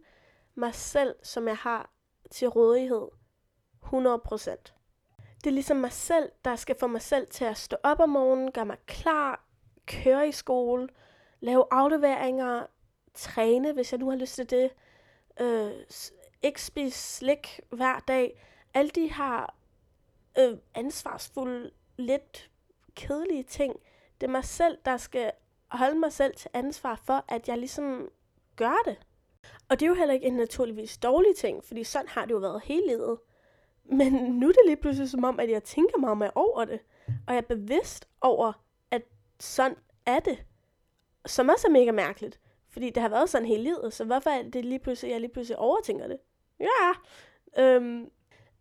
mig 0.55 0.75
selv, 0.75 1.15
som 1.23 1.49
jeg 1.49 1.57
har 1.57 1.91
til 2.31 2.49
rådighed 2.49 3.09
100%. 3.85 3.91
Det 5.45 5.47
er 5.47 5.55
ligesom 5.55 5.77
mig 5.77 5.93
selv, 5.93 6.33
der 6.45 6.57
skal 6.57 6.77
få 6.81 6.87
mig 6.87 7.03
selv 7.03 7.27
til 7.27 7.45
at 7.45 7.57
stå 7.57 7.77
op 7.83 8.01
om 8.01 8.09
morgenen, 8.09 8.53
gøre 8.53 8.67
mig 8.67 8.79
klar, 8.87 9.45
køre 9.87 10.29
i 10.29 10.33
skole, 10.33 10.89
lave 11.41 11.65
afleveringer, 11.71 12.67
træne, 13.15 13.73
hvis 13.73 13.93
jeg 13.93 14.01
nu 14.01 14.11
har 14.11 14.17
lyst 14.17 14.35
til 14.35 14.51
det, 14.51 14.71
øh, 15.41 15.73
ikke 16.43 16.63
spise 16.63 16.99
slik 16.99 17.61
hver 17.71 17.99
dag. 18.09 18.43
Alle 18.75 18.91
de 18.91 19.13
her 19.13 19.55
øh, 20.39 20.59
ansvarsfulde, 20.75 21.71
lidt 21.97 22.51
kedelige 22.95 23.43
ting, 23.43 23.77
det 24.21 24.27
er 24.27 24.31
mig 24.31 24.45
selv, 24.45 24.79
der 24.85 24.97
skal 24.97 25.33
holde 25.69 25.99
mig 25.99 26.13
selv 26.13 26.35
til 26.35 26.51
ansvar 26.55 27.01
for, 27.05 27.25
at 27.29 27.49
jeg 27.49 27.59
ligesom 27.59 28.09
gør 28.57 28.83
det. 28.85 28.97
Og 29.69 29.81
det 29.81 29.87
er 29.87 29.91
jo 29.91 29.95
heller 29.95 30.15
ikke 30.15 30.27
en 30.27 30.37
naturligvis 30.37 30.99
dårlig 30.99 31.37
ting, 31.37 31.65
fordi 31.65 31.85
sådan 31.85 32.09
har 32.09 32.25
det 32.25 32.31
jo 32.31 32.39
været 32.39 32.63
hele 32.65 32.87
livet. 32.87 33.19
Men 33.85 34.13
nu 34.13 34.49
er 34.49 34.53
det 34.53 34.63
lige 34.67 34.77
pludselig 34.77 35.11
som 35.11 35.25
om, 35.25 35.41
at 35.41 35.51
jeg 35.51 35.65
tænker 35.65 35.99
meget 35.99 36.19
mere 36.19 36.31
over 36.35 36.65
det. 36.65 36.81
Og 37.27 37.35
jeg 37.35 37.37
er 37.37 37.55
bevidst 37.57 38.09
over, 38.21 38.53
at 38.91 39.03
sådan 39.41 39.77
er 40.07 40.21
det. 40.21 40.45
Som 41.27 41.49
også 41.49 41.67
er 41.67 41.73
mega 41.73 41.93
mærkeligt. 41.93 42.41
Fordi 42.69 42.91
det 42.91 43.03
har 43.03 43.09
været 43.09 43.31
sådan 43.31 43.47
hele 43.47 43.63
livet, 43.63 43.93
så 43.93 44.05
hvorfor 44.05 44.31
er 44.31 44.43
det 44.43 44.65
lige 44.65 44.79
pludselig, 44.79 45.13
jeg 45.13 45.21
lige 45.21 45.33
pludselig 45.33 45.59
overtænker 45.59 46.09
det? 46.09 46.19
Ja. 46.61 46.93
Øhm, 47.59 48.11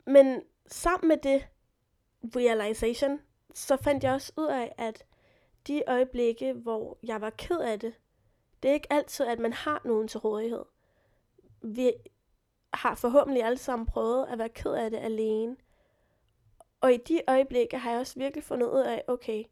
men 0.06 0.44
sammen 0.68 1.07
med 1.07 1.18
det 1.18 1.48
realization, 2.24 3.19
så 3.54 3.78
fandt 3.78 4.04
jeg 4.04 4.13
også 4.13 4.34
ud 4.38 4.48
af, 4.48 4.75
at 4.78 5.06
de 5.68 5.84
øjeblikke, 5.88 6.54
hvor 6.54 6.98
jeg 7.04 7.22
var 7.22 7.30
ked 7.30 7.60
af 7.60 7.80
det, 7.80 7.94
det 8.63 8.69
er 8.69 8.74
ikke 8.74 8.94
altid, 8.94 9.25
at 9.25 9.40
man 9.40 9.54
har 9.54 9.81
nogen 9.86 10.07
til 10.07 10.19
rådighed. 10.19 10.66
Vi 11.62 11.94
har 12.74 12.96
forhåbentlig 12.96 13.44
alle 13.44 13.57
sammen 13.57 13.86
prøvet 13.86 14.28
at 14.28 14.38
være 14.38 14.50
ked 14.50 14.72
af 14.72 14.92
det 14.92 14.98
alene. 14.98 15.56
Og 16.81 16.94
i 16.94 16.98
de 16.98 17.22
øjeblikke 17.28 17.78
har 17.78 17.92
jeg 17.92 18.00
også 18.00 18.19
virkelig 18.19 18.44
fundet 18.44 18.68
ud 18.68 18.81
af, 18.81 19.04
okay, 19.07 19.44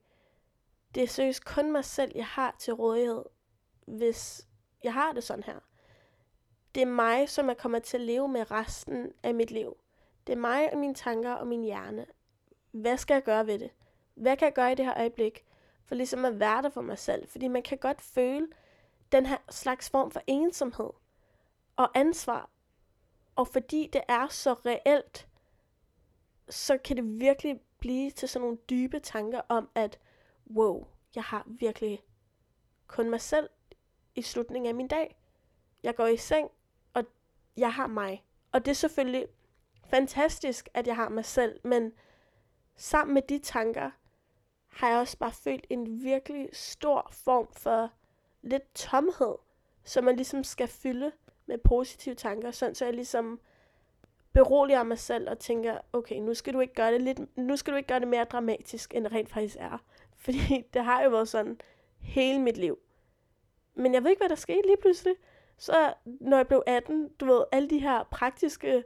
det 0.95 1.03
er 1.03 1.07
seriøst 1.07 1.45
kun 1.45 1.71
mig 1.71 1.85
selv, 1.85 2.11
jeg 2.15 2.25
har 2.25 2.55
til 2.59 2.73
rådighed, 2.73 3.23
hvis 3.85 4.47
jeg 4.83 4.93
har 4.93 5.13
det 5.13 5.23
sådan 5.23 5.43
her. 5.43 5.59
Det 6.77 6.83
er 6.83 6.91
mig, 6.91 7.29
som 7.29 7.47
jeg 7.47 7.57
kommer 7.57 7.79
til 7.79 7.97
at 7.97 8.03
leve 8.03 8.27
med 8.27 8.51
resten 8.51 9.13
af 9.23 9.35
mit 9.35 9.51
liv. 9.51 9.77
Det 10.27 10.33
er 10.33 10.37
mig 10.37 10.73
og 10.73 10.77
mine 10.79 10.93
tanker 10.95 11.33
og 11.33 11.47
min 11.47 11.63
hjerne. 11.63 12.05
Hvad 12.71 12.97
skal 12.97 13.13
jeg 13.13 13.23
gøre 13.23 13.47
ved 13.47 13.59
det? 13.59 13.71
Hvad 14.15 14.37
kan 14.37 14.45
jeg 14.45 14.53
gøre 14.53 14.71
i 14.71 14.75
det 14.75 14.85
her 14.85 14.97
øjeblik? 14.97 15.45
For 15.85 15.95
ligesom 15.95 16.25
at 16.25 16.39
være 16.39 16.61
der 16.61 16.69
for 16.69 16.81
mig 16.81 16.97
selv. 16.97 17.27
Fordi 17.27 17.47
man 17.47 17.63
kan 17.63 17.77
godt 17.77 18.01
føle 18.01 18.47
den 19.11 19.25
her 19.25 19.37
slags 19.49 19.89
form 19.89 20.11
for 20.11 20.21
ensomhed 20.27 20.89
og 21.75 21.97
ansvar. 21.97 22.49
Og 23.35 23.47
fordi 23.47 23.89
det 23.93 24.01
er 24.07 24.27
så 24.27 24.53
reelt, 24.53 25.27
så 26.49 26.77
kan 26.77 26.97
det 26.97 27.19
virkelig 27.19 27.61
blive 27.79 28.11
til 28.11 28.29
sådan 28.29 28.43
nogle 28.43 28.57
dybe 28.69 28.99
tanker 28.99 29.41
om, 29.49 29.69
at 29.75 29.99
wow, 30.55 30.87
jeg 31.15 31.23
har 31.23 31.43
virkelig 31.45 32.03
kun 32.87 33.09
mig 33.09 33.21
selv 33.21 33.49
i 34.15 34.21
slutningen 34.21 34.69
af 34.69 34.75
min 34.75 34.87
dag. 34.87 35.15
Jeg 35.83 35.95
går 35.95 36.07
i 36.07 36.17
seng, 36.17 36.51
jeg 37.57 37.73
har 37.73 37.87
mig. 37.87 38.23
Og 38.51 38.65
det 38.65 38.71
er 38.71 38.75
selvfølgelig 38.75 39.27
fantastisk, 39.89 40.69
at 40.73 40.87
jeg 40.87 40.95
har 40.95 41.09
mig 41.09 41.25
selv, 41.25 41.59
men 41.63 41.91
sammen 42.75 43.13
med 43.13 43.21
de 43.21 43.39
tanker, 43.39 43.91
har 44.67 44.89
jeg 44.89 44.99
også 44.99 45.17
bare 45.17 45.31
følt 45.31 45.67
en 45.69 46.03
virkelig 46.03 46.49
stor 46.53 47.09
form 47.11 47.47
for 47.53 47.91
lidt 48.41 48.75
tomhed, 48.75 49.35
som 49.83 50.03
man 50.03 50.15
ligesom 50.15 50.43
skal 50.43 50.67
fylde 50.67 51.11
med 51.45 51.57
positive 51.57 52.15
tanker, 52.15 52.51
sådan 52.51 52.75
så 52.75 52.85
jeg 52.85 52.93
ligesom 52.93 53.39
beroliger 54.33 54.83
mig 54.83 54.99
selv 54.99 55.29
og 55.29 55.39
tænker, 55.39 55.77
okay, 55.93 56.15
nu 56.15 56.33
skal 56.33 56.53
du 56.53 56.59
ikke 56.59 56.73
gøre 56.73 56.93
det 56.93 57.01
lidt, 57.01 57.37
nu 57.37 57.57
skal 57.57 57.73
du 57.73 57.77
ikke 57.77 57.87
gøre 57.87 57.99
det 57.99 58.07
mere 58.07 58.23
dramatisk, 58.23 58.93
end 58.95 59.03
det 59.03 59.13
rent 59.13 59.29
faktisk 59.29 59.55
er. 59.59 59.77
Fordi 60.25 60.63
det 60.73 60.83
har 60.83 61.03
jo 61.03 61.09
været 61.09 61.29
sådan 61.29 61.61
hele 61.99 62.39
mit 62.39 62.57
liv. 62.57 62.79
Men 63.75 63.93
jeg 63.93 64.03
ved 64.03 64.09
ikke, 64.09 64.19
hvad 64.19 64.29
der 64.29 64.35
skete 64.35 64.67
lige 64.67 64.77
pludselig. 64.81 65.15
Så 65.57 65.93
når 66.05 66.37
jeg 66.37 66.47
blev 66.47 66.63
18, 66.65 67.09
du 67.19 67.25
ved, 67.25 67.43
alle 67.51 67.69
de 67.69 67.79
her 67.79 68.03
praktiske, 68.03 68.83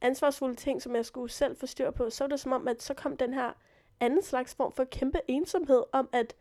ansvarsfulde 0.00 0.54
ting, 0.54 0.82
som 0.82 0.96
jeg 0.96 1.06
skulle 1.06 1.30
selv 1.30 1.56
få 1.56 1.66
styr 1.66 1.90
på, 1.90 2.10
så 2.10 2.24
var 2.24 2.28
det 2.28 2.40
som 2.40 2.52
om, 2.52 2.68
at 2.68 2.82
så 2.82 2.94
kom 2.94 3.16
den 3.16 3.34
her 3.34 3.52
anden 4.00 4.22
slags 4.22 4.54
form 4.54 4.72
for 4.72 4.84
kæmpe 4.84 5.20
ensomhed 5.28 5.82
om, 5.92 6.08
at 6.12 6.34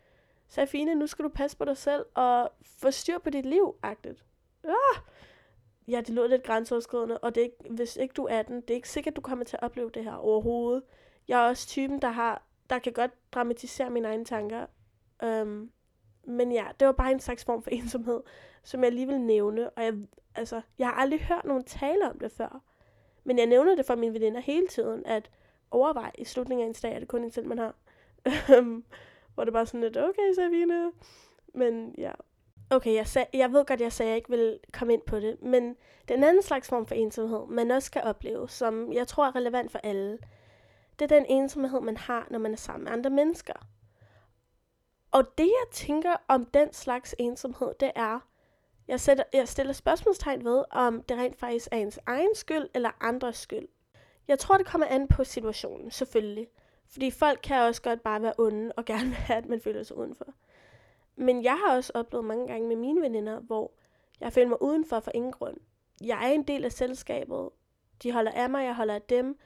Safine, 0.47 0.95
nu 0.95 1.07
skal 1.07 1.25
du 1.25 1.29
passe 1.29 1.57
på 1.57 1.65
dig 1.65 1.77
selv 1.77 2.05
og 2.13 2.51
få 2.63 2.91
styr 2.91 3.17
på 3.17 3.29
dit 3.29 3.45
liv, 3.45 3.75
agtigt. 3.83 4.25
Ah! 4.63 5.01
Ja, 5.87 5.97
det 5.97 6.09
lød 6.09 6.27
lidt 6.27 6.43
grænseoverskridende, 6.43 7.17
og 7.17 7.35
det 7.35 7.41
er 7.41 7.45
ikke, 7.45 7.69
hvis 7.69 7.95
ikke 7.95 8.13
du 8.13 8.25
er 8.25 8.39
18, 8.39 8.61
det 8.61 8.69
er 8.69 8.75
ikke 8.75 8.89
sikkert, 8.89 9.15
du 9.15 9.21
kommer 9.21 9.45
til 9.45 9.57
at 9.57 9.63
opleve 9.63 9.89
det 9.89 10.03
her 10.03 10.13
overhovedet. 10.13 10.83
Jeg 11.27 11.43
er 11.43 11.49
også 11.49 11.67
typen, 11.67 12.01
der 12.01 12.09
har, 12.09 12.41
der 12.69 12.79
kan 12.79 12.93
godt 12.93 13.11
dramatisere 13.31 13.89
mine 13.89 14.07
egne 14.07 14.25
tanker. 14.25 14.65
Um, 15.23 15.71
men 16.23 16.51
ja, 16.51 16.65
det 16.79 16.85
var 16.85 16.91
bare 16.91 17.11
en 17.11 17.19
slags 17.19 17.45
form 17.45 17.63
for 17.63 17.69
ensomhed, 17.69 18.21
som 18.63 18.83
jeg 18.83 18.91
lige 18.91 19.07
vil 19.07 19.21
nævne. 19.21 19.69
Og 19.69 19.83
jeg, 19.83 19.93
altså, 20.35 20.61
jeg 20.79 20.87
har 20.87 20.93
aldrig 20.93 21.19
hørt 21.19 21.45
nogen 21.45 21.63
tale 21.63 22.09
om 22.09 22.19
det 22.19 22.31
før. 22.31 22.61
Men 23.23 23.37
jeg 23.37 23.45
nævner 23.45 23.75
det 23.75 23.85
for 23.85 23.95
mine 23.95 24.13
veninder 24.13 24.41
hele 24.41 24.67
tiden, 24.67 25.05
at 25.05 25.29
overvej 25.71 26.11
i 26.17 26.25
slutningen 26.25 26.63
af 26.63 26.67
en 26.67 26.75
dag, 26.81 26.95
er 26.95 26.99
det 26.99 27.07
kun 27.07 27.23
en 27.23 27.31
selv, 27.31 27.47
man 27.47 27.57
har. 27.57 27.75
Øhm, 28.57 28.83
hvor 29.33 29.43
det 29.43 29.53
bare 29.53 29.65
sådan 29.65 29.81
lidt, 29.81 29.97
okay, 29.97 30.33
Sabine. 30.35 30.91
Men 31.53 31.95
ja. 31.97 32.11
Okay, 32.69 32.93
jeg, 32.93 33.07
sag, 33.07 33.27
jeg 33.33 33.53
ved 33.53 33.65
godt, 33.65 33.81
jeg 33.81 33.93
sagde, 33.93 34.09
at 34.09 34.11
jeg 34.11 34.17
ikke 34.17 34.29
vil 34.29 34.59
komme 34.73 34.93
ind 34.93 35.01
på 35.01 35.19
det, 35.19 35.41
men 35.41 35.75
den 36.07 36.23
anden 36.23 36.43
slags 36.43 36.69
form 36.69 36.85
for 36.85 36.95
ensomhed, 36.95 37.47
man 37.47 37.71
også 37.71 37.91
kan 37.91 38.01
opleve, 38.01 38.49
som 38.49 38.93
jeg 38.93 39.07
tror 39.07 39.25
er 39.25 39.35
relevant 39.35 39.71
for 39.71 39.79
alle, 39.83 40.17
det 40.99 41.11
er 41.11 41.15
den 41.15 41.25
ensomhed, 41.29 41.81
man 41.81 41.97
har, 41.97 42.27
når 42.31 42.39
man 42.39 42.51
er 42.51 42.57
sammen 42.57 42.83
med 42.83 42.91
andre 42.91 43.09
mennesker. 43.09 43.53
Og 45.11 45.37
det, 45.37 45.45
jeg 45.45 45.65
tænker 45.71 46.15
om 46.27 46.45
den 46.45 46.73
slags 46.73 47.15
ensomhed, 47.19 47.73
det 47.79 47.91
er, 47.95 48.19
jeg, 48.87 48.99
sætter, 48.99 49.23
jeg 49.33 49.47
stiller 49.47 49.73
spørgsmålstegn 49.73 50.45
ved, 50.45 50.63
om 50.71 51.03
det 51.03 51.17
rent 51.17 51.39
faktisk 51.39 51.67
er 51.71 51.77
ens 51.77 51.99
egen 52.05 52.35
skyld 52.35 52.69
eller 52.73 52.89
andres 53.01 53.37
skyld. 53.37 53.67
Jeg 54.27 54.39
tror, 54.39 54.57
det 54.57 54.65
kommer 54.65 54.87
an 54.87 55.07
på 55.07 55.23
situationen, 55.23 55.91
selvfølgelig. 55.91 56.47
Fordi 56.87 57.11
folk 57.11 57.39
kan 57.43 57.61
også 57.61 57.81
godt 57.81 58.03
bare 58.03 58.21
være 58.21 58.33
onde 58.37 58.71
og 58.77 58.85
gerne 58.91 59.05
vil 59.05 59.15
have, 59.15 59.37
at 59.37 59.45
man 59.45 59.61
føler 59.61 59.83
sig 59.83 59.97
udenfor. 59.97 60.25
Men 61.15 61.43
jeg 61.43 61.57
har 61.65 61.75
også 61.75 61.91
oplevet 61.95 62.25
mange 62.25 62.47
gange 62.47 62.67
med 62.67 62.75
mine 62.75 63.01
veninder, 63.01 63.39
hvor 63.39 63.71
jeg 64.19 64.33
føler 64.33 64.49
mig 64.49 64.61
udenfor 64.61 64.99
for 64.99 65.11
ingen 65.13 65.31
grund. 65.31 65.57
Jeg 66.01 66.27
er 66.27 66.31
en 66.33 66.43
del 66.43 66.65
af 66.65 66.71
selskabet. 66.71 67.49
De 68.03 68.11
holder 68.11 68.31
af 68.31 68.49
mig, 68.49 68.65
jeg 68.65 68.75
holder 68.75 68.95
af 68.95 69.01
dem. 69.01 69.39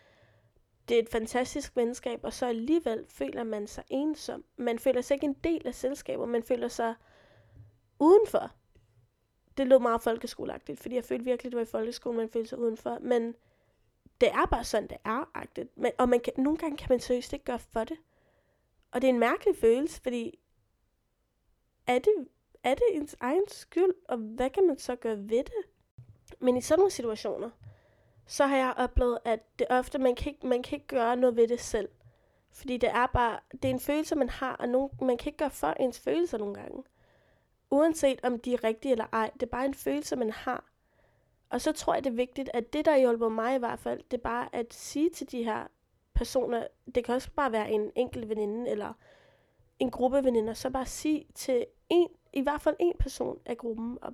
Det 0.89 0.98
er 0.98 1.01
et 1.01 1.10
fantastisk 1.10 1.75
venskab, 1.75 2.20
og 2.24 2.34
så 2.34 2.46
alligevel 2.46 3.06
føler 3.10 3.44
man 3.44 3.67
sig 3.67 3.84
ensom. 3.89 4.44
Man 4.58 4.79
føler 4.79 5.01
sig 5.01 5.15
ikke 5.15 5.25
en 5.25 5.34
del 5.34 5.67
af 5.67 5.75
selskabet, 5.75 6.29
man 6.29 6.44
føler 6.44 6.67
sig 6.67 6.96
udenfor. 8.00 8.51
Det 9.58 9.68
lød 9.68 9.80
meget 9.80 10.02
folkeskoleagtigt, 10.02 10.80
fordi 10.80 10.96
jeg 10.96 11.04
følte 11.04 11.26
virkelig, 11.26 11.52
det 11.52 11.58
var 11.58 11.64
i 11.64 11.66
folkeskolen, 11.66 12.18
man 12.18 12.30
følte 12.30 12.50
sig 12.50 12.60
udenfor. 12.60 12.98
Men 13.02 13.36
det 14.22 14.32
er 14.32 14.46
bare 14.46 14.64
sådan, 14.64 14.90
det 14.90 14.98
er 15.06 15.32
agtigt. 15.34 15.78
Men, 15.78 15.92
og 15.98 16.10
man 16.10 16.20
kan, 16.20 16.34
nogle 16.38 16.58
gange 16.58 16.78
kan 16.78 16.88
man 16.90 17.00
seriøst 17.00 17.34
ikke 17.34 17.46
gøre 17.46 17.60
for 17.60 17.84
det. 17.84 17.98
Og 18.92 19.02
det 19.02 19.08
er 19.08 19.14
en 19.14 19.20
mærkelig 19.20 19.56
følelse, 19.56 20.02
fordi 20.02 20.40
er 21.88 22.00
det, 22.00 22.28
er 22.64 22.74
det 22.74 22.84
ens 22.92 23.16
egen 23.20 23.48
skyld, 23.48 23.94
og 24.10 24.18
hvad 24.18 24.50
kan 24.50 24.68
man 24.68 24.78
så 24.78 24.96
gøre 24.96 25.18
ved 25.18 25.44
det? 25.44 25.64
Men 26.40 26.58
i 26.58 26.62
sådan 26.62 26.80
nogle 26.80 26.92
situationer, 26.92 27.50
så 28.26 28.46
har 28.46 28.58
jeg 28.58 28.74
oplevet, 28.78 29.20
at 29.26 29.60
det 29.60 29.68
ofte, 29.70 30.00
man 30.00 30.16
kan, 30.16 30.32
ikke, 30.32 30.48
man 30.48 30.64
kan 30.64 30.76
ikke 30.76 30.88
gøre 30.88 31.16
noget 31.16 31.36
ved 31.36 31.48
det 31.48 31.60
selv. 31.60 31.90
Fordi 32.52 32.78
det 32.78 32.90
er 32.90 33.08
bare, 33.08 33.40
det 33.52 33.66
er 33.66 33.70
en 33.70 33.80
følelse, 33.80 34.16
man 34.16 34.30
har, 34.30 34.56
og 34.56 34.70
nogen, 34.70 34.90
man 35.02 35.18
kan 35.18 35.30
ikke 35.30 35.38
gøre 35.38 35.50
for 35.50 35.68
ens 35.68 36.00
følelser 36.00 36.38
nogle 36.38 36.54
gange. 36.54 36.84
Uanset 37.72 38.20
om 38.24 38.40
de 38.40 38.54
er 38.54 38.64
rigtige 38.64 38.92
eller 38.92 39.06
ej, 39.14 39.32
det 39.34 39.44
er 39.44 39.52
bare 39.52 39.66
en 39.66 39.74
følelse, 39.74 40.16
man 40.16 40.32
har. 40.32 40.64
Og 41.50 41.62
så 41.62 41.72
tror 41.72 41.94
jeg, 41.94 42.04
det 42.04 42.10
er 42.10 42.16
vigtigt, 42.16 42.50
at 42.54 42.74
det, 42.74 42.86
der 42.86 42.98
hjælper 42.98 43.30
mig 43.30 43.56
i 43.56 43.60
hvert 43.60 43.80
fald, 43.80 44.04
det 44.12 44.18
er 44.18 44.22
bare 44.22 44.50
at 44.56 44.74
sige 44.74 45.10
til 45.10 45.32
de 45.32 45.44
her 45.44 45.68
personer, 46.14 46.68
det 46.96 47.06
kan 47.06 47.16
også 47.16 47.32
bare 47.36 47.52
være 47.52 47.72
en 47.72 47.92
enkelt 47.96 48.30
veninde, 48.30 48.70
eller 48.70 48.94
en 49.80 49.92
gruppe 49.92 50.24
veninder, 50.24 50.54
så 50.54 50.70
bare 50.70 50.86
sige 50.86 51.28
til 51.34 51.66
en, 51.90 52.10
i 52.34 52.42
hvert 52.42 52.62
fald 52.62 52.76
en 52.80 52.94
person 53.00 53.40
af 53.46 53.58
gruppen, 53.58 53.98
og 54.02 54.14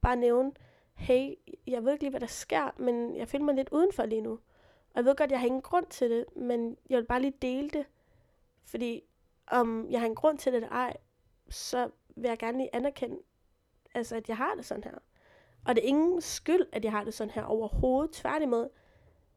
bare 0.00 0.16
nævne, 0.16 0.52
hey, 0.94 1.34
jeg 1.66 1.84
ved 1.84 1.92
ikke 1.92 2.04
lige, 2.04 2.10
hvad 2.10 2.20
der 2.20 2.26
sker, 2.26 2.70
men 2.76 3.16
jeg 3.16 3.28
føler 3.28 3.44
mig 3.44 3.54
lidt 3.54 3.68
udenfor 3.72 4.06
lige 4.06 4.20
nu. 4.20 4.32
Og 4.32 4.96
jeg 4.96 5.04
ved 5.04 5.16
godt, 5.16 5.30
jeg 5.30 5.40
har 5.40 5.46
ingen 5.46 5.62
grund 5.62 5.86
til 5.86 6.10
det, 6.10 6.24
men 6.36 6.76
jeg 6.90 6.98
vil 6.98 7.04
bare 7.04 7.20
lige 7.20 7.34
dele 7.42 7.70
det. 7.70 7.86
Fordi 8.64 9.02
om 9.46 9.86
jeg 9.90 10.00
har 10.00 10.06
en 10.06 10.14
grund 10.14 10.38
til 10.38 10.52
det 10.52 10.56
eller 10.56 10.68
ej, 10.68 10.96
så 11.48 11.90
vil 12.16 12.28
jeg 12.28 12.38
gerne 12.38 12.58
lige 12.58 12.74
anerkende, 12.74 13.18
altså, 13.94 14.16
at 14.16 14.28
jeg 14.28 14.36
har 14.36 14.54
det 14.54 14.64
sådan 14.64 14.84
her. 14.84 14.98
Og 15.64 15.74
det 15.74 15.84
er 15.84 15.88
ingen 15.88 16.20
skyld, 16.20 16.66
at 16.72 16.84
jeg 16.84 16.92
har 16.92 17.04
det 17.04 17.14
sådan 17.14 17.30
her 17.30 17.44
overhovedet, 17.44 18.12
tværtimod. 18.12 18.68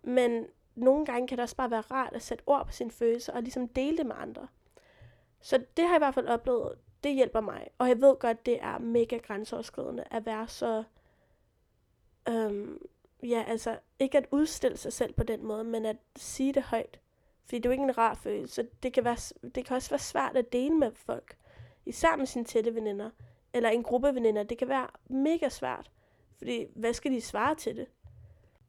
Men 0.01 0.47
nogle 0.75 1.05
gange 1.05 1.27
kan 1.27 1.37
det 1.37 1.43
også 1.43 1.55
bare 1.55 1.71
være 1.71 1.81
rart 1.81 2.13
at 2.13 2.21
sætte 2.21 2.43
ord 2.45 2.65
på 2.65 2.71
sine 2.71 2.91
følelser 2.91 3.33
og 3.33 3.41
ligesom 3.41 3.67
dele 3.67 3.97
det 3.97 4.05
med 4.05 4.15
andre. 4.19 4.47
Så 5.41 5.57
det 5.77 5.85
har 5.85 5.91
jeg 5.91 5.97
i 5.97 6.03
hvert 6.05 6.13
fald 6.13 6.27
oplevet, 6.27 6.77
det 7.03 7.13
hjælper 7.15 7.41
mig. 7.41 7.67
Og 7.77 7.89
jeg 7.89 8.01
ved 8.01 8.15
godt, 8.19 8.45
det 8.45 8.63
er 8.63 8.77
mega 8.77 9.17
grænseoverskridende 9.17 10.03
at 10.11 10.25
være 10.25 10.47
så... 10.47 10.83
Øhm, 12.29 12.79
ja, 13.23 13.43
altså 13.47 13.79
ikke 13.99 14.17
at 14.17 14.27
udstille 14.31 14.77
sig 14.77 14.93
selv 14.93 15.13
på 15.13 15.23
den 15.23 15.45
måde, 15.45 15.63
men 15.63 15.85
at 15.85 15.97
sige 16.15 16.53
det 16.53 16.63
højt. 16.63 16.99
Fordi 17.45 17.57
det 17.57 17.65
er 17.65 17.69
jo 17.69 17.71
ikke 17.71 17.83
en 17.83 17.97
rar 17.97 18.13
følelse. 18.13 18.67
Det 18.83 18.93
kan, 18.93 19.03
være, 19.03 19.49
det 19.55 19.65
kan 19.65 19.75
også 19.75 19.89
være 19.89 19.99
svært 19.99 20.37
at 20.37 20.53
dele 20.53 20.75
med 20.75 20.91
folk. 20.91 21.37
Især 21.87 22.15
med 22.15 22.25
sine 22.25 22.45
tætte 22.45 22.75
veninder. 22.75 23.09
Eller 23.53 23.69
en 23.69 23.83
gruppe 23.83 24.15
veninder. 24.15 24.43
Det 24.43 24.57
kan 24.57 24.67
være 24.67 24.87
mega 25.07 25.49
svært. 25.49 25.91
Fordi 26.37 26.65
hvad 26.75 26.93
skal 26.93 27.11
de 27.11 27.21
svare 27.21 27.55
til 27.55 27.77
det? 27.77 27.87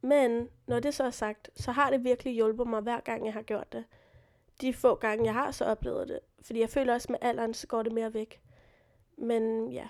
Men 0.01 0.49
når 0.67 0.81
det 0.81 0.95
så 0.95 1.05
er 1.05 1.11
sagt, 1.11 1.51
så 1.55 1.73
har 1.73 1.91
det 1.91 2.05
virkelig 2.05 2.35
hjulpet 2.35 2.67
mig 2.67 2.81
hver 2.81 3.01
gang, 3.01 3.25
jeg 3.27 3.33
har 3.33 3.43
gjort 3.43 3.73
det. 3.73 3.85
De 4.61 4.75
få 4.75 4.95
gange, 4.95 5.25
jeg 5.25 5.35
har 5.35 5.51
så 5.51 5.65
oplevet 5.65 6.09
det. 6.09 6.21
Fordi 6.43 6.61
jeg 6.61 6.71
føler 6.71 6.95
også, 6.95 7.13
med 7.13 7.19
alderen, 7.23 7.55
så 7.55 7.67
går 7.67 7.83
det 7.83 7.93
mere 7.93 8.15
væk. 8.15 8.41
Men 9.17 9.73
ja, 9.73 9.89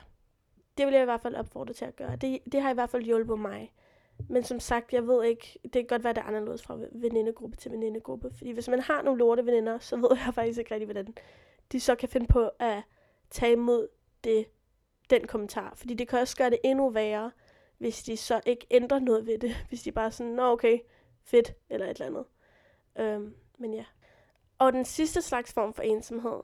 det 0.79 0.87
vil 0.87 0.93
jeg 0.93 1.03
i 1.03 1.05
hvert 1.05 1.21
fald 1.21 1.35
opfordre 1.35 1.75
til 1.75 1.85
at 1.85 1.97
gøre. 1.97 2.17
Det, 2.17 2.39
det 2.53 2.63
har 2.63 2.71
i 2.71 2.75
hvert 2.75 2.91
fald 2.91 3.03
hjulpet 3.03 3.39
mig. 3.39 3.73
Men 4.29 4.43
som 4.43 4.61
sagt, 4.61 4.93
jeg 4.93 5.07
ved 5.07 5.25
ikke, 5.25 5.59
det 5.63 5.73
kan 5.73 5.87
godt 5.87 6.05
være, 6.05 6.13
det 6.13 6.21
er 6.21 6.27
anderledes 6.27 6.63
fra 6.63 6.79
venindegruppe 6.93 7.57
til 7.57 7.73
venindegruppe. 7.73 8.31
Fordi 8.31 8.51
hvis 8.51 8.69
man 8.69 8.81
har 8.81 9.03
nogle 9.03 9.19
lorte 9.19 9.47
veninder, 9.47 9.79
så 9.79 9.97
ved 9.97 10.09
jeg 10.11 10.35
faktisk 10.35 10.59
ikke 10.59 10.75
rigtig, 10.75 10.87
hvordan 10.87 11.15
de 11.73 11.81
så 11.81 11.95
kan 11.95 12.09
finde 12.09 12.27
på 12.27 12.51
at 12.59 12.83
tage 13.31 13.53
imod 13.53 13.89
det, 14.25 14.47
den 15.11 15.27
kommentar. 15.27 15.73
Fordi 15.75 15.95
det 15.95 16.09
kan 16.09 16.19
også 16.19 16.37
gøre 16.37 16.51
det 16.51 16.59
endnu 16.65 16.91
værre, 16.91 17.31
hvis 17.79 18.03
de 18.03 18.17
så 18.17 18.41
ikke 18.47 18.67
ændrer 18.71 18.99
noget 18.99 19.27
ved 19.27 19.39
det. 19.39 19.57
Hvis 19.69 19.83
de 19.83 19.93
bare 19.93 20.11
sådan, 20.11 20.33
nå 20.33 20.53
okay, 20.53 20.79
fedt, 21.25 21.53
eller 21.71 21.87
et 21.87 21.91
eller 21.91 22.07
andet. 22.07 22.25
Øhm, 22.99 23.35
men 23.59 23.75
ja. 23.75 23.85
Og 24.59 24.73
den 24.73 24.85
sidste 24.85 25.23
slags 25.23 25.53
form 25.53 25.73
for 25.73 25.83
ensomhed, 25.83 26.41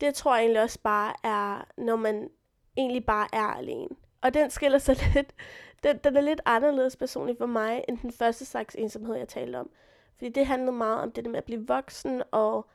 det 0.00 0.14
tror 0.14 0.34
jeg 0.34 0.42
egentlig 0.42 0.62
også 0.62 0.78
bare 0.82 1.14
er, 1.24 1.64
når 1.76 1.96
man 1.96 2.30
egentlig 2.76 3.06
bare 3.06 3.28
er 3.32 3.46
alene. 3.46 3.88
Og 4.20 4.34
den 4.34 4.50
skiller 4.50 4.78
sig 4.78 4.96
lidt, 5.14 5.34
den, 5.82 5.98
den 5.98 6.16
er 6.16 6.20
lidt 6.20 6.40
anderledes 6.44 6.96
personligt 6.96 7.38
for 7.38 7.46
mig, 7.46 7.84
end 7.88 7.98
den 7.98 8.12
første 8.12 8.44
slags 8.44 8.74
ensomhed, 8.74 9.16
jeg 9.16 9.28
talte 9.28 9.56
om. 9.56 9.70
Fordi 10.16 10.28
det 10.28 10.46
handlede 10.46 10.72
meget 10.72 11.00
om 11.00 11.12
det 11.12 11.24
der 11.24 11.30
med 11.30 11.38
at 11.38 11.44
blive 11.44 11.66
voksen, 11.66 12.22
og 12.30 12.66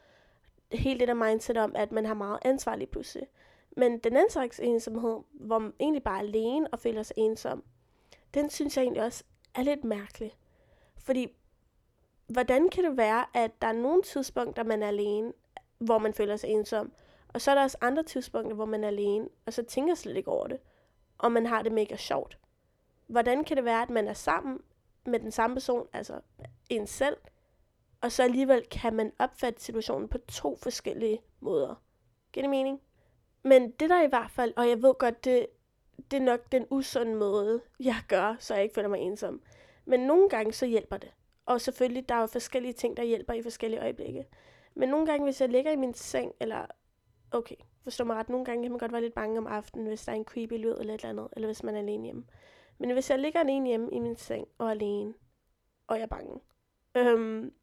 hele 0.72 1.00
det 1.00 1.08
der 1.08 1.14
mindset 1.14 1.58
om, 1.58 1.76
at 1.76 1.92
man 1.92 2.06
har 2.06 2.14
meget 2.14 2.40
ansvar 2.42 2.76
lige 2.76 2.88
pludselig. 2.88 3.28
Men 3.78 4.00
den 4.00 4.18
anden 4.18 4.32
slags 4.32 4.60
ensomhed, 4.60 5.20
hvor 5.34 5.60
man 5.60 5.74
egentlig 5.80 6.04
bare 6.04 6.18
er 6.18 6.24
alene 6.24 6.68
og 6.68 6.80
føler 6.80 7.04
sig 7.04 7.18
ensom, 7.18 7.64
den 8.34 8.50
synes 8.50 8.78
jeg 8.78 8.84
egentlig 8.84 9.04
også 9.04 9.24
er 9.56 9.64
lidt 9.64 9.84
mærkelig. 9.84 10.36
Fordi, 10.98 11.28
hvordan 12.28 12.70
kan 12.70 12.84
det 12.84 12.98
være, 12.98 13.26
at 13.34 13.62
der 13.62 13.68
er 13.68 13.74
nogle 13.74 14.04
tidspunkter, 14.04 14.64
man 14.64 14.84
er 14.84 14.88
alene, 14.88 15.34
hvor 15.78 15.98
man 15.98 16.14
føler 16.14 16.36
sig 16.36 16.50
ensom, 16.50 16.92
og 17.28 17.42
så 17.42 17.52
er 17.52 17.56
der 17.56 17.64
også 17.64 17.78
andre 17.82 18.04
tidspunkter, 18.04 18.56
hvor 18.56 18.66
man 18.66 18.84
er 18.84 18.88
alene, 18.88 19.30
og 19.46 19.54
så 19.54 19.64
tænker 19.64 19.96
slet 19.96 20.18
ikke 20.18 20.32
over 20.32 20.48
det, 20.48 20.60
og 21.18 21.32
man 21.32 21.46
har 21.46 21.62
det 21.62 21.72
mega 21.72 21.96
sjovt. 21.96 22.38
Hvordan 23.08 23.44
kan 23.44 23.58
det 23.58 23.66
være, 23.66 23.82
at 23.82 23.90
man 23.90 24.08
er 24.08 24.14
sammen 24.14 24.60
med 25.06 25.20
den 25.20 25.32
samme 25.32 25.56
person, 25.56 25.88
altså 25.94 26.20
en 26.70 26.88
selv, 26.88 27.18
og 28.06 28.12
så 28.12 28.24
alligevel 28.24 28.66
kan 28.72 28.94
man 28.94 29.12
opfatte 29.20 29.62
situationen 29.62 30.08
på 30.08 30.18
to 30.18 30.56
forskellige 30.56 31.22
måder? 31.40 31.76
Giver 32.32 32.44
det 32.44 32.50
mening? 32.50 32.82
Men 33.44 33.72
det 33.72 33.90
der 33.90 34.04
i 34.04 34.08
hvert 34.08 34.32
fald, 34.32 34.54
og 34.56 34.70
jeg 34.70 34.82
ved 34.82 34.94
godt, 34.94 35.26
det, 35.26 35.48
det 36.12 36.18
er 36.18 36.24
nok 36.24 36.52
den 36.52 36.66
usunde 36.70 37.16
måde, 37.16 37.62
jeg 37.80 37.96
gør, 38.08 38.36
så 38.40 38.54
jeg 38.54 38.64
ikke 38.64 38.76
føler 38.76 38.90
mig 38.90 39.00
ensom. 39.00 39.42
Men 39.86 40.00
nogle 40.00 40.30
gange 40.30 40.54
så 40.54 40.66
hjælper 40.66 40.98
det. 40.98 41.12
Og 41.46 41.62
selvfølgelig, 41.62 42.10
der 42.10 42.16
er 42.16 42.20
jo 42.20 42.26
forskellige 42.26 42.74
ting, 42.74 42.98
der 42.98 43.04
hjælper 43.04 43.34
i 43.34 43.42
forskellige 43.42 43.82
øjeblikke. 43.82 44.26
Men 44.76 44.90
nogle 44.90 45.06
gange, 45.06 45.24
hvis 45.24 45.42
jeg 45.42 45.50
ligger 45.50 45.72
i 45.72 45.76
min 45.76 45.94
seng, 45.94 46.34
eller 46.40 46.66
okay, 47.32 47.56
forstå 47.84 48.04
mig 48.04 48.16
ret, 48.16 48.30
nogle 48.30 48.46
gange 48.46 48.64
kan 48.64 48.72
man 48.72 48.80
godt 48.80 48.92
være 48.92 49.02
lidt 49.02 49.14
bange 49.14 49.38
om 49.38 49.48
aftenen, 49.48 49.88
hvis 49.88 50.06
der 50.06 50.12
er 50.12 50.16
en 50.16 50.26
creepy 50.26 50.54
lyd 50.54 50.76
eller 50.80 50.94
et 50.94 51.02
eller 51.02 51.10
andet, 51.10 51.28
eller 51.36 51.48
hvis 51.48 51.64
man 51.64 51.76
er 51.76 51.80
alene 51.80 52.04
hjemme. 52.04 52.26
Men 52.78 52.92
hvis 52.92 53.10
jeg 53.10 53.20
ligger 53.20 53.40
alene 53.40 53.68
hjemme 53.68 53.90
i 53.92 54.00
min 54.00 54.16
seng 54.16 54.48
og 54.58 54.72
alene, 54.72 55.14
og 55.88 55.96
jeg 55.96 56.04
er 56.04 56.08
bange, 56.08 56.40
øhm, 56.98 57.54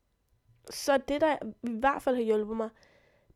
så 0.71 0.99
det, 1.09 1.21
der 1.21 1.37
i 1.63 1.71
hvert 1.71 2.03
fald 2.03 2.17
har 2.17 2.23
hjulpet 2.23 2.57
mig, 2.57 2.69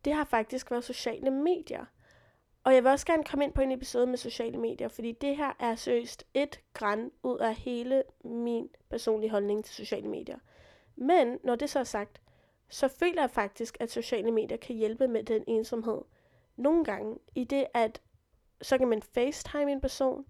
det 0.05 0.15
har 0.15 0.25
faktisk 0.25 0.71
været 0.71 0.85
sociale 0.85 1.31
medier. 1.31 1.85
Og 2.65 2.75
jeg 2.75 2.85
vil 2.85 2.93
også 2.93 3.07
gerne 3.07 3.25
komme 3.25 3.45
ind 3.45 3.53
på 3.53 3.61
en 3.61 3.73
episode 3.73 4.07
med 4.07 4.17
sociale 4.17 4.59
medier, 4.59 4.89
fordi 4.89 5.13
det 5.13 5.37
her 5.37 5.53
er 5.59 5.75
seriøst 5.75 6.25
et 6.35 6.61
græn 6.73 7.11
ud 7.23 7.39
af 7.39 7.55
hele 7.55 8.03
min 8.25 8.69
personlige 8.91 9.31
holdning 9.31 9.65
til 9.65 9.75
sociale 9.75 10.09
medier. 10.09 10.39
Men 10.97 11.39
når 11.45 11.57
det 11.57 11.71
så 11.71 11.79
er 11.79 11.85
sagt, 11.85 12.21
så 12.69 12.89
føler 12.89 13.23
jeg 13.23 13.31
faktisk, 13.31 13.77
at 13.81 13.91
sociale 13.91 14.31
medier 14.31 14.57
kan 14.57 14.77
hjælpe 14.77 15.09
med 15.09 15.25
den 15.25 15.45
ensomhed. 15.47 16.01
Nogle 16.57 16.85
gange 16.85 17.19
i 17.35 17.45
det, 17.45 17.67
at 17.75 18.03
så 18.63 18.79
kan 18.79 18.89
man 18.89 19.03
facetime 19.03 19.73
en 19.73 19.81
person, 19.81 20.25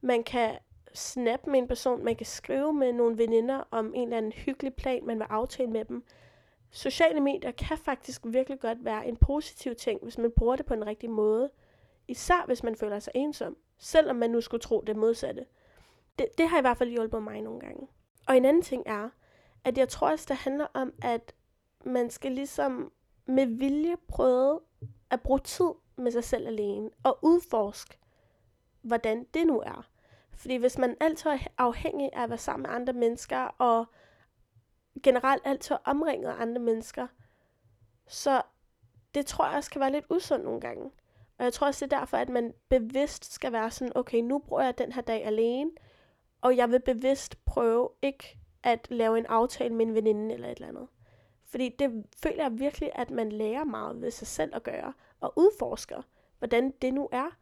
man 0.00 0.24
kan 0.24 0.58
snap 0.94 1.46
med 1.46 1.58
en 1.58 1.68
person, 1.68 2.04
man 2.04 2.16
kan 2.16 2.26
skrive 2.26 2.72
med 2.72 2.92
nogle 2.92 3.18
veninder 3.18 3.68
om 3.70 3.94
en 3.94 4.02
eller 4.02 4.16
anden 4.16 4.32
hyggelig 4.32 4.74
plan, 4.74 5.06
man 5.06 5.18
vil 5.18 5.26
aftale 5.30 5.70
med 5.70 5.84
dem. 5.84 6.04
Sociale 6.74 7.20
medier 7.20 7.50
kan 7.50 7.78
faktisk 7.78 8.20
virkelig 8.24 8.60
godt 8.60 8.84
være 8.84 9.06
en 9.06 9.16
positiv 9.16 9.74
ting, 9.74 10.00
hvis 10.02 10.18
man 10.18 10.32
bruger 10.36 10.56
det 10.56 10.66
på 10.66 10.74
en 10.74 10.86
rigtig 10.86 11.10
måde. 11.10 11.50
Især 12.08 12.46
hvis 12.46 12.62
man 12.62 12.76
føler 12.76 12.98
sig 12.98 13.12
ensom, 13.14 13.56
selvom 13.78 14.16
man 14.16 14.30
nu 14.30 14.40
skulle 14.40 14.60
tro 14.60 14.82
det 14.86 14.96
modsatte. 14.96 15.46
Det, 16.18 16.26
det 16.38 16.48
har 16.48 16.58
i 16.58 16.60
hvert 16.60 16.78
fald 16.78 16.90
hjulpet 16.90 17.22
mig 17.22 17.40
nogle 17.40 17.60
gange. 17.60 17.88
Og 18.28 18.36
en 18.36 18.44
anden 18.44 18.62
ting 18.62 18.82
er, 18.86 19.08
at 19.64 19.78
jeg 19.78 19.88
tror 19.88 20.10
også, 20.10 20.26
det 20.28 20.36
handler 20.36 20.66
om, 20.74 20.92
at 21.02 21.34
man 21.84 22.10
skal 22.10 22.32
ligesom 22.32 22.92
med 23.26 23.46
vilje 23.46 23.96
prøve 24.08 24.60
at 25.10 25.20
bruge 25.20 25.40
tid 25.40 25.70
med 25.96 26.10
sig 26.10 26.24
selv 26.24 26.46
alene 26.46 26.90
og 27.02 27.18
udforske, 27.22 27.98
hvordan 28.82 29.26
det 29.34 29.46
nu 29.46 29.60
er. 29.60 29.88
Fordi 30.32 30.56
hvis 30.56 30.78
man 30.78 30.96
altid 31.00 31.30
er 31.30 31.38
afhængig 31.58 32.10
af 32.12 32.22
at 32.22 32.30
være 32.30 32.38
sammen 32.38 32.62
med 32.62 32.76
andre 32.76 32.92
mennesker, 32.92 33.38
og 33.38 33.86
generelt 35.02 35.42
altid 35.44 35.76
omringet 35.84 36.28
af 36.28 36.42
andre 36.42 36.60
mennesker, 36.62 37.06
så 38.06 38.42
det 39.14 39.26
tror 39.26 39.46
jeg 39.46 39.56
også 39.56 39.70
kan 39.70 39.80
være 39.80 39.92
lidt 39.92 40.06
usundt 40.10 40.44
nogle 40.44 40.60
gange. 40.60 40.90
Og 41.38 41.44
jeg 41.44 41.52
tror 41.52 41.66
også, 41.66 41.86
det 41.86 41.92
er 41.92 41.98
derfor, 41.98 42.16
at 42.16 42.28
man 42.28 42.54
bevidst 42.68 43.32
skal 43.32 43.52
være 43.52 43.70
sådan, 43.70 43.96
okay, 43.96 44.18
nu 44.20 44.38
bruger 44.38 44.62
jeg 44.62 44.78
den 44.78 44.92
her 44.92 45.02
dag 45.02 45.24
alene, 45.24 45.70
og 46.40 46.56
jeg 46.56 46.70
vil 46.70 46.80
bevidst 46.80 47.44
prøve 47.44 47.88
ikke 48.02 48.38
at 48.62 48.90
lave 48.90 49.18
en 49.18 49.26
aftale 49.26 49.74
med 49.74 49.86
en 49.86 49.94
veninde 49.94 50.34
eller 50.34 50.48
et 50.48 50.56
eller 50.56 50.68
andet. 50.68 50.88
Fordi 51.44 51.68
det 51.68 52.04
føler 52.22 52.42
jeg 52.42 52.58
virkelig, 52.58 52.90
at 52.94 53.10
man 53.10 53.32
lærer 53.32 53.64
meget 53.64 54.00
ved 54.00 54.10
sig 54.10 54.26
selv 54.26 54.56
at 54.56 54.62
gøre, 54.62 54.92
og 55.20 55.32
udforsker, 55.36 56.02
hvordan 56.38 56.70
det 56.70 56.94
nu 56.94 57.08
er, 57.12 57.36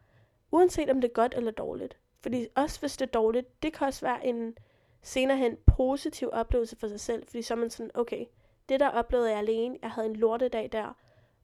uanset 0.50 0.90
om 0.90 1.00
det 1.00 1.08
er 1.08 1.12
godt 1.12 1.34
eller 1.36 1.50
dårligt. 1.50 1.98
Fordi 2.20 2.46
også 2.54 2.80
hvis 2.80 2.96
det 2.96 3.06
er 3.06 3.10
dårligt, 3.10 3.62
det 3.62 3.72
kan 3.72 3.86
også 3.86 4.06
være 4.06 4.26
en 4.26 4.56
senere 5.02 5.36
hen 5.36 5.56
positiv 5.66 6.30
oplevelse 6.32 6.76
for 6.76 6.88
sig 6.88 7.00
selv, 7.00 7.26
fordi 7.26 7.42
så 7.42 7.54
er 7.54 7.58
man 7.58 7.70
sådan, 7.70 7.90
okay, 7.94 8.24
det 8.68 8.80
der 8.80 8.88
oplevede 8.88 9.30
jeg 9.30 9.38
alene, 9.38 9.78
jeg 9.82 9.90
havde 9.90 10.08
en 10.08 10.16
lortedag 10.16 10.68
der, 10.72 10.96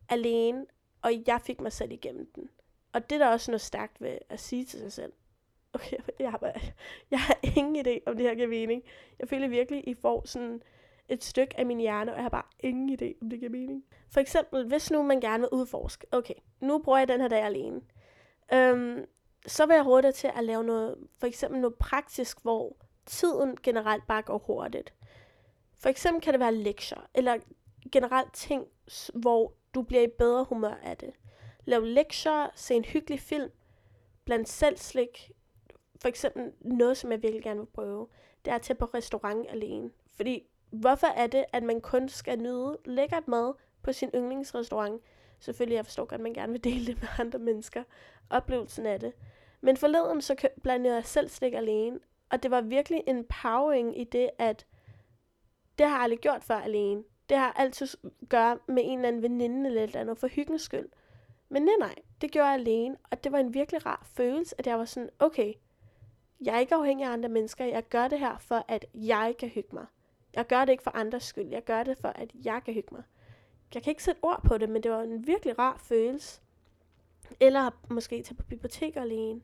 alene, 0.09 0.67
og 1.03 1.13
jeg 1.27 1.41
fik 1.41 1.61
mig 1.61 1.73
selv 1.73 1.93
igennem 1.93 2.31
den. 2.35 2.51
Og 2.93 3.11
det 3.11 3.17
er 3.17 3.25
der 3.25 3.33
også 3.33 3.51
noget 3.51 3.61
stærkt 3.61 4.01
ved 4.01 4.19
at 4.29 4.41
sige 4.41 4.65
til 4.65 4.81
sig 4.81 4.93
selv. 4.93 5.13
Okay, 5.73 5.97
jeg 6.21 6.31
har, 6.31 6.39
bare, 6.39 6.53
jeg 7.11 7.21
har 7.21 7.39
ingen 7.43 7.87
idé 7.87 7.99
om 8.07 8.17
det 8.17 8.27
her 8.27 8.35
giver 8.35 8.49
mening. 8.49 8.83
Jeg 9.19 9.29
føler 9.29 9.49
virkelig, 9.49 9.89
I 9.89 9.95
får 9.95 10.23
sådan 10.27 10.63
et 11.09 11.25
stykke 11.25 11.59
af 11.59 11.67
min 11.67 11.79
hjerne, 11.79 12.13
og 12.13 12.17
jeg 12.17 12.25
har 12.25 12.29
bare 12.31 12.47
ingen 12.61 12.99
idé, 13.03 13.23
om 13.23 13.31
det 13.31 13.39
giver 13.39 13.51
mening. 13.51 13.85
For 14.11 14.21
eksempel, 14.21 14.67
hvis 14.67 14.91
nu 14.91 15.03
man 15.03 15.21
gerne 15.21 15.41
vil 15.41 15.49
udforske, 15.53 16.07
okay, 16.13 16.35
nu 16.61 16.79
bruger 16.79 16.99
jeg 16.99 17.09
den 17.09 17.21
her 17.21 17.29
dag 17.29 17.43
alene. 17.43 17.81
Øhm, 18.53 19.05
så 19.47 19.67
vil 19.67 19.75
jeg 19.75 19.87
råde 19.87 20.03
dig 20.03 20.15
til 20.15 20.31
at 20.37 20.45
lave 20.45 20.65
noget, 20.65 20.97
for 21.19 21.27
eksempel 21.27 21.61
noget 21.61 21.75
praktisk, 21.75 22.43
hvor 22.43 22.77
tiden 23.09 23.57
generelt 23.63 24.07
bare 24.07 24.23
går 24.23 24.39
hurtigt. 24.39 24.95
For 25.79 25.89
eksempel 25.89 26.23
kan 26.23 26.33
det 26.33 26.41
være 26.41 26.55
lektier, 26.55 27.09
eller 27.15 27.39
generelt 27.93 28.33
ting, 28.33 28.67
hvor 29.15 29.53
du 29.75 29.83
bliver 29.83 30.03
i 30.03 30.11
bedre 30.19 30.45
humør 30.45 30.75
af 30.83 30.97
det. 30.97 31.11
Lav 31.65 31.81
lektier, 31.83 32.49
se 32.55 32.75
en 32.75 32.85
hyggelig 32.85 33.21
film, 33.21 33.51
bland 34.25 34.47
selv 34.47 34.77
slik. 34.77 35.31
For 36.01 36.09
eksempel 36.09 36.53
noget, 36.61 36.97
som 36.97 37.13
jeg 37.13 37.23
virkelig 37.23 37.43
gerne 37.43 37.61
vil 37.61 37.67
prøve, 37.67 38.09
det 38.45 38.51
er 38.51 38.55
at 38.55 38.63
tage 38.63 38.77
på 38.77 38.85
restaurant 38.85 39.51
alene. 39.51 39.91
Fordi 40.17 40.49
hvorfor 40.71 41.07
er 41.07 41.27
det, 41.27 41.45
at 41.53 41.63
man 41.63 41.81
kun 41.81 42.09
skal 42.09 42.39
nyde 42.39 42.79
lækkert 42.85 43.29
mad 43.29 43.55
på 43.83 43.93
sin 43.93 44.11
yndlingsrestaurant? 44.15 45.03
Selvfølgelig, 45.41 45.77
jeg 45.77 45.85
forstår 45.85 46.05
godt, 46.05 46.19
at 46.19 46.23
man 46.23 46.35
gerne 46.35 46.53
vil 46.53 46.65
dele 46.65 46.87
det 46.87 47.01
med 47.01 47.09
andre 47.19 47.39
mennesker. 47.39 47.83
Oplevelsen 48.31 48.87
af 48.87 49.01
det. 49.01 49.13
Men 49.61 49.77
forleden 49.77 50.21
så 50.21 50.49
blandede 50.63 50.95
jeg 50.95 51.05
selv 51.05 51.29
slik 51.29 51.55
alene, 51.55 51.99
og 52.31 52.43
det 52.43 52.51
var 52.51 52.61
virkelig 52.61 53.03
empowering 53.07 54.01
i 54.01 54.05
det, 54.05 54.31
at 54.39 54.67
det 55.79 55.87
har 55.87 55.95
jeg 55.95 56.03
aldrig 56.03 56.19
gjort 56.19 56.45
før 56.45 56.57
alene. 56.57 57.05
Det 57.29 57.37
har 57.37 57.53
altid 57.53 57.87
gør 58.29 58.57
med 58.67 58.83
en 58.87 58.99
eller 58.99 59.09
anden 59.09 59.23
veninde 59.23 59.67
eller 59.67 59.83
et 59.83 59.87
eller 59.87 60.01
andet 60.01 60.19
for 60.19 60.27
hyggens 60.27 60.63
skyld. 60.63 60.89
Men 61.49 61.63
nej, 61.63 61.75
nej, 61.79 61.95
det 62.21 62.31
gjorde 62.31 62.49
jeg 62.49 62.55
alene, 62.55 62.97
og 63.11 63.25
det 63.25 63.33
var 63.33 63.39
en 63.39 63.55
virkelig 63.55 63.87
rar 63.87 64.07
følelse, 64.17 64.55
at 64.59 64.67
jeg 64.67 64.79
var 64.79 64.85
sådan, 64.85 65.11
okay, 65.19 65.55
jeg 66.41 66.55
er 66.55 66.59
ikke 66.59 66.75
afhængig 66.75 67.07
af 67.07 67.13
andre 67.13 67.29
mennesker, 67.29 67.65
jeg 67.65 67.89
gør 67.89 68.09
det 68.09 68.19
her 68.19 68.39
for, 68.39 68.65
at 68.69 68.87
jeg 68.95 69.35
kan 69.39 69.49
hygge 69.49 69.69
mig. 69.73 69.87
Jeg 70.35 70.47
gør 70.47 70.65
det 70.65 70.73
ikke 70.73 70.83
for 70.83 70.97
andres 70.97 71.25
skyld, 71.25 71.49
jeg 71.49 71.65
gør 71.65 71.83
det 71.83 71.99
for, 71.99 72.09
at 72.09 72.31
jeg 72.45 72.63
kan 72.65 72.75
hygge 72.75 72.89
mig. 72.95 73.03
Jeg 73.75 73.83
kan 73.83 73.91
ikke 73.91 74.03
sætte 74.03 74.25
ord 74.25 74.43
på 74.45 74.59
det, 74.59 74.69
men 74.69 74.83
det 74.83 74.91
var 74.91 75.03
en 75.03 75.27
virkelig 75.27 75.59
rar 75.59 75.77
følelse. 75.79 76.41
Eller 77.41 77.71
måske 77.91 78.23
tage 78.23 78.35
på 78.35 78.43
bibliotek 78.43 78.97
alene. 78.97 79.41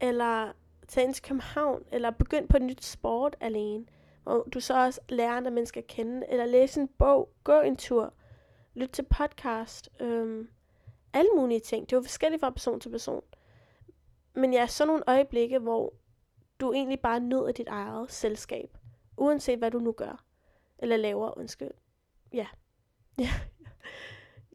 Eller 0.00 0.52
tage 0.90 1.06
ind 1.06 1.14
til 1.14 1.24
København. 1.24 1.84
Eller 1.92 2.10
begynd 2.10 2.48
på 2.48 2.56
et 2.56 2.62
nyt 2.62 2.84
sport 2.84 3.36
alene. 3.40 3.86
Hvor 4.22 4.42
du 4.42 4.60
så 4.60 4.84
også 4.84 5.00
lærer 5.08 5.32
andre 5.32 5.50
mennesker 5.50 5.80
at 5.80 5.86
kende. 5.86 6.26
Eller 6.28 6.46
læse 6.46 6.80
en 6.80 6.88
bog. 6.88 7.32
Gå 7.44 7.60
en 7.60 7.76
tur. 7.76 8.14
Lyt 8.74 8.88
til 8.88 9.02
podcast. 9.10 9.88
Øhm, 10.00 10.48
alle 11.12 11.30
mulige 11.36 11.60
ting. 11.60 11.86
Det 11.86 11.92
er 11.92 11.96
jo 11.96 12.02
forskelligt 12.02 12.40
fra 12.40 12.50
person 12.50 12.80
til 12.80 12.90
person. 12.90 13.22
Men 14.34 14.52
ja, 14.52 14.66
så 14.66 14.86
nogle 14.86 15.02
øjeblikke, 15.06 15.58
hvor 15.58 15.94
du 16.60 16.72
egentlig 16.72 17.00
bare 17.00 17.20
nyder 17.20 17.52
dit 17.52 17.68
eget 17.68 18.12
selskab. 18.12 18.78
Uanset 19.16 19.58
hvad 19.58 19.70
du 19.70 19.78
nu 19.78 19.92
gør. 19.92 20.24
Eller 20.78 20.96
laver, 20.96 21.38
undskyld. 21.38 21.70
Ja. 22.32 22.46
Ja. 23.18 23.30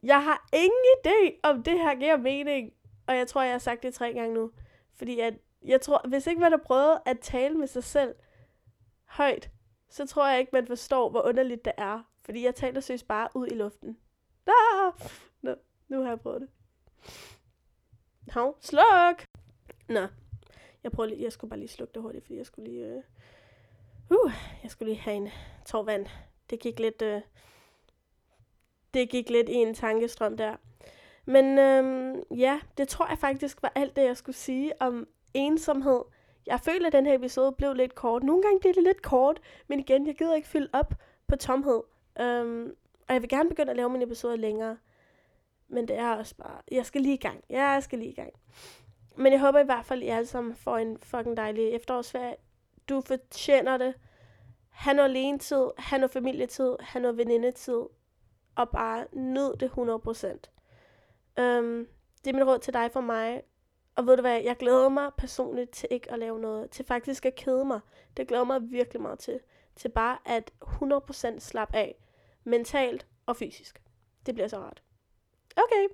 Jeg 0.02 0.24
har 0.24 0.48
ingen 0.52 0.84
idé, 0.98 1.40
om 1.42 1.62
det 1.62 1.78
her 1.78 1.94
giver 1.94 2.16
mening. 2.16 2.72
Og 3.06 3.16
jeg 3.16 3.28
tror, 3.28 3.42
jeg 3.42 3.52
har 3.52 3.58
sagt 3.58 3.82
det 3.82 3.94
tre 3.94 4.12
gange 4.12 4.34
nu. 4.34 4.50
Fordi 4.94 5.20
at, 5.20 5.34
jeg 5.66 5.80
tror, 5.80 6.08
hvis 6.08 6.26
ikke 6.26 6.40
man 6.40 6.52
har 6.52 6.60
prøvet 6.64 6.98
at 7.06 7.20
tale 7.20 7.54
med 7.54 7.66
sig 7.66 7.84
selv 7.84 8.14
højt, 9.04 9.50
så 9.88 10.06
tror 10.06 10.28
jeg 10.28 10.40
ikke, 10.40 10.50
man 10.52 10.66
forstår, 10.66 11.10
hvor 11.10 11.22
underligt 11.22 11.64
det 11.64 11.72
er. 11.76 12.02
Fordi 12.24 12.44
jeg 12.44 12.54
taler 12.54 12.80
søs 12.80 13.02
bare 13.02 13.28
ud 13.34 13.46
i 13.46 13.54
luften. 13.54 13.98
Ah! 14.46 14.92
Nå, 15.42 15.54
nu 15.88 16.02
har 16.02 16.08
jeg 16.08 16.20
prøvet 16.20 16.40
det. 16.40 16.48
Hov, 18.32 18.56
sluk! 18.60 19.24
Nå, 19.88 20.06
jeg 20.84 20.92
prøver 20.92 21.08
lige, 21.08 21.22
jeg 21.22 21.32
skulle 21.32 21.48
bare 21.50 21.58
lige 21.60 21.68
slukke 21.68 21.94
det 21.94 22.02
hurtigt, 22.02 22.24
fordi 22.24 22.36
jeg 22.36 22.46
skulle 22.46 22.70
lige, 22.70 22.86
øh, 22.86 23.02
uh, 24.10 24.32
jeg 24.62 24.70
skulle 24.70 24.92
lige 24.92 25.02
have 25.02 25.16
en 25.16 25.28
tår 25.66 25.82
vand. 25.82 26.06
Det 26.50 26.60
gik 26.60 26.78
lidt, 26.78 27.02
øh, 27.02 27.20
det 28.94 29.10
gik 29.10 29.30
lidt 29.30 29.48
i 29.48 29.54
en 29.54 29.74
tankestrøm 29.74 30.36
der. 30.36 30.56
Men 31.24 31.58
øhm, 31.58 32.22
ja, 32.36 32.60
det 32.76 32.88
tror 32.88 33.08
jeg 33.08 33.18
faktisk 33.18 33.62
var 33.62 33.72
alt 33.74 33.96
det, 33.96 34.02
jeg 34.04 34.16
skulle 34.16 34.36
sige 34.36 34.82
om 34.82 35.08
ensomhed. 35.34 36.02
Jeg 36.46 36.60
føler, 36.60 36.86
at 36.86 36.92
den 36.92 37.06
her 37.06 37.14
episode 37.14 37.52
blev 37.52 37.74
lidt 37.74 37.94
kort. 37.94 38.22
Nogle 38.22 38.42
gange 38.42 38.60
bliver 38.60 38.74
det 38.74 38.82
lidt 38.82 39.02
kort, 39.02 39.40
men 39.68 39.80
igen, 39.80 40.06
jeg 40.06 40.14
gider 40.14 40.34
ikke 40.34 40.48
fylde 40.48 40.68
op 40.72 40.94
på 41.28 41.36
tomhed. 41.36 41.82
Um, 42.20 42.74
og 43.08 43.14
jeg 43.14 43.22
vil 43.22 43.28
gerne 43.28 43.48
begynde 43.48 43.70
at 43.70 43.76
lave 43.76 43.90
mine 43.90 44.04
episoder 44.04 44.36
længere. 44.36 44.78
Men 45.68 45.88
det 45.88 45.98
er 45.98 46.10
også 46.10 46.34
bare, 46.36 46.60
jeg 46.70 46.86
skal 46.86 47.00
lige 47.00 47.14
i 47.14 47.18
gang. 47.18 47.44
Ja, 47.50 47.64
jeg 47.64 47.82
skal 47.82 47.98
lige 47.98 48.10
i 48.10 48.14
gang. 48.14 48.32
Men 49.16 49.32
jeg 49.32 49.40
håber 49.40 49.58
i 49.58 49.64
hvert 49.64 49.84
fald, 49.84 50.02
at 50.02 50.06
I 50.06 50.10
alle 50.10 50.26
sammen 50.26 50.54
får 50.54 50.78
en 50.78 50.98
fucking 50.98 51.36
dejlig 51.36 51.70
efterårsferie. 51.70 52.36
Du 52.88 53.00
fortjener 53.00 53.76
det. 53.76 53.94
Ha' 54.70 54.92
noget 54.92 55.08
alene 55.08 55.38
tid, 55.38 55.64
ha' 55.78 55.98
noget 55.98 56.10
familietid, 56.10 56.76
ha' 56.80 57.00
noget 57.00 57.16
venindetid, 57.16 57.80
og 58.54 58.70
bare 58.70 59.06
nyd 59.12 59.56
det 59.56 59.70
100%. 59.70 59.76
Um, 61.38 61.44
øhm, 61.44 61.88
det 62.24 62.30
er 62.30 62.34
mit 62.34 62.46
råd 62.46 62.58
til 62.58 62.74
dig 62.74 62.90
for 62.92 63.00
mig. 63.00 63.42
Og 63.96 64.06
ved 64.06 64.16
du 64.16 64.20
hvad, 64.20 64.40
jeg 64.42 64.56
glæder 64.56 64.88
mig 64.88 65.10
personligt 65.18 65.70
til 65.70 65.88
ikke 65.90 66.12
at 66.12 66.18
lave 66.18 66.40
noget, 66.40 66.70
til 66.70 66.84
faktisk 66.84 67.26
at 67.26 67.34
kede 67.34 67.64
mig. 67.64 67.80
Det 68.16 68.28
glæder 68.28 68.44
mig 68.44 68.70
virkelig 68.70 69.02
meget 69.02 69.18
til. 69.18 69.40
Til 69.76 69.88
bare 69.88 70.18
at 70.24 70.50
100% 70.62 71.38
slappe 71.38 71.76
af, 71.76 71.96
mentalt 72.44 73.06
og 73.26 73.36
fysisk. 73.36 73.82
Det 74.26 74.34
bliver 74.34 74.48
så 74.48 74.58
rart. 74.58 74.82
Okay. 75.56 75.88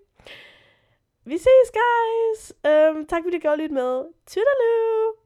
Vi 1.25 1.39
ses, 1.39 1.73
guys! 1.73 2.53
Um, 2.53 3.07
tak 3.07 3.23
fordi 3.23 3.37
du 3.37 3.41
gjorde 3.41 3.57
lidt 3.57 3.73
med. 3.73 4.05
Toodaloo! 4.27 5.22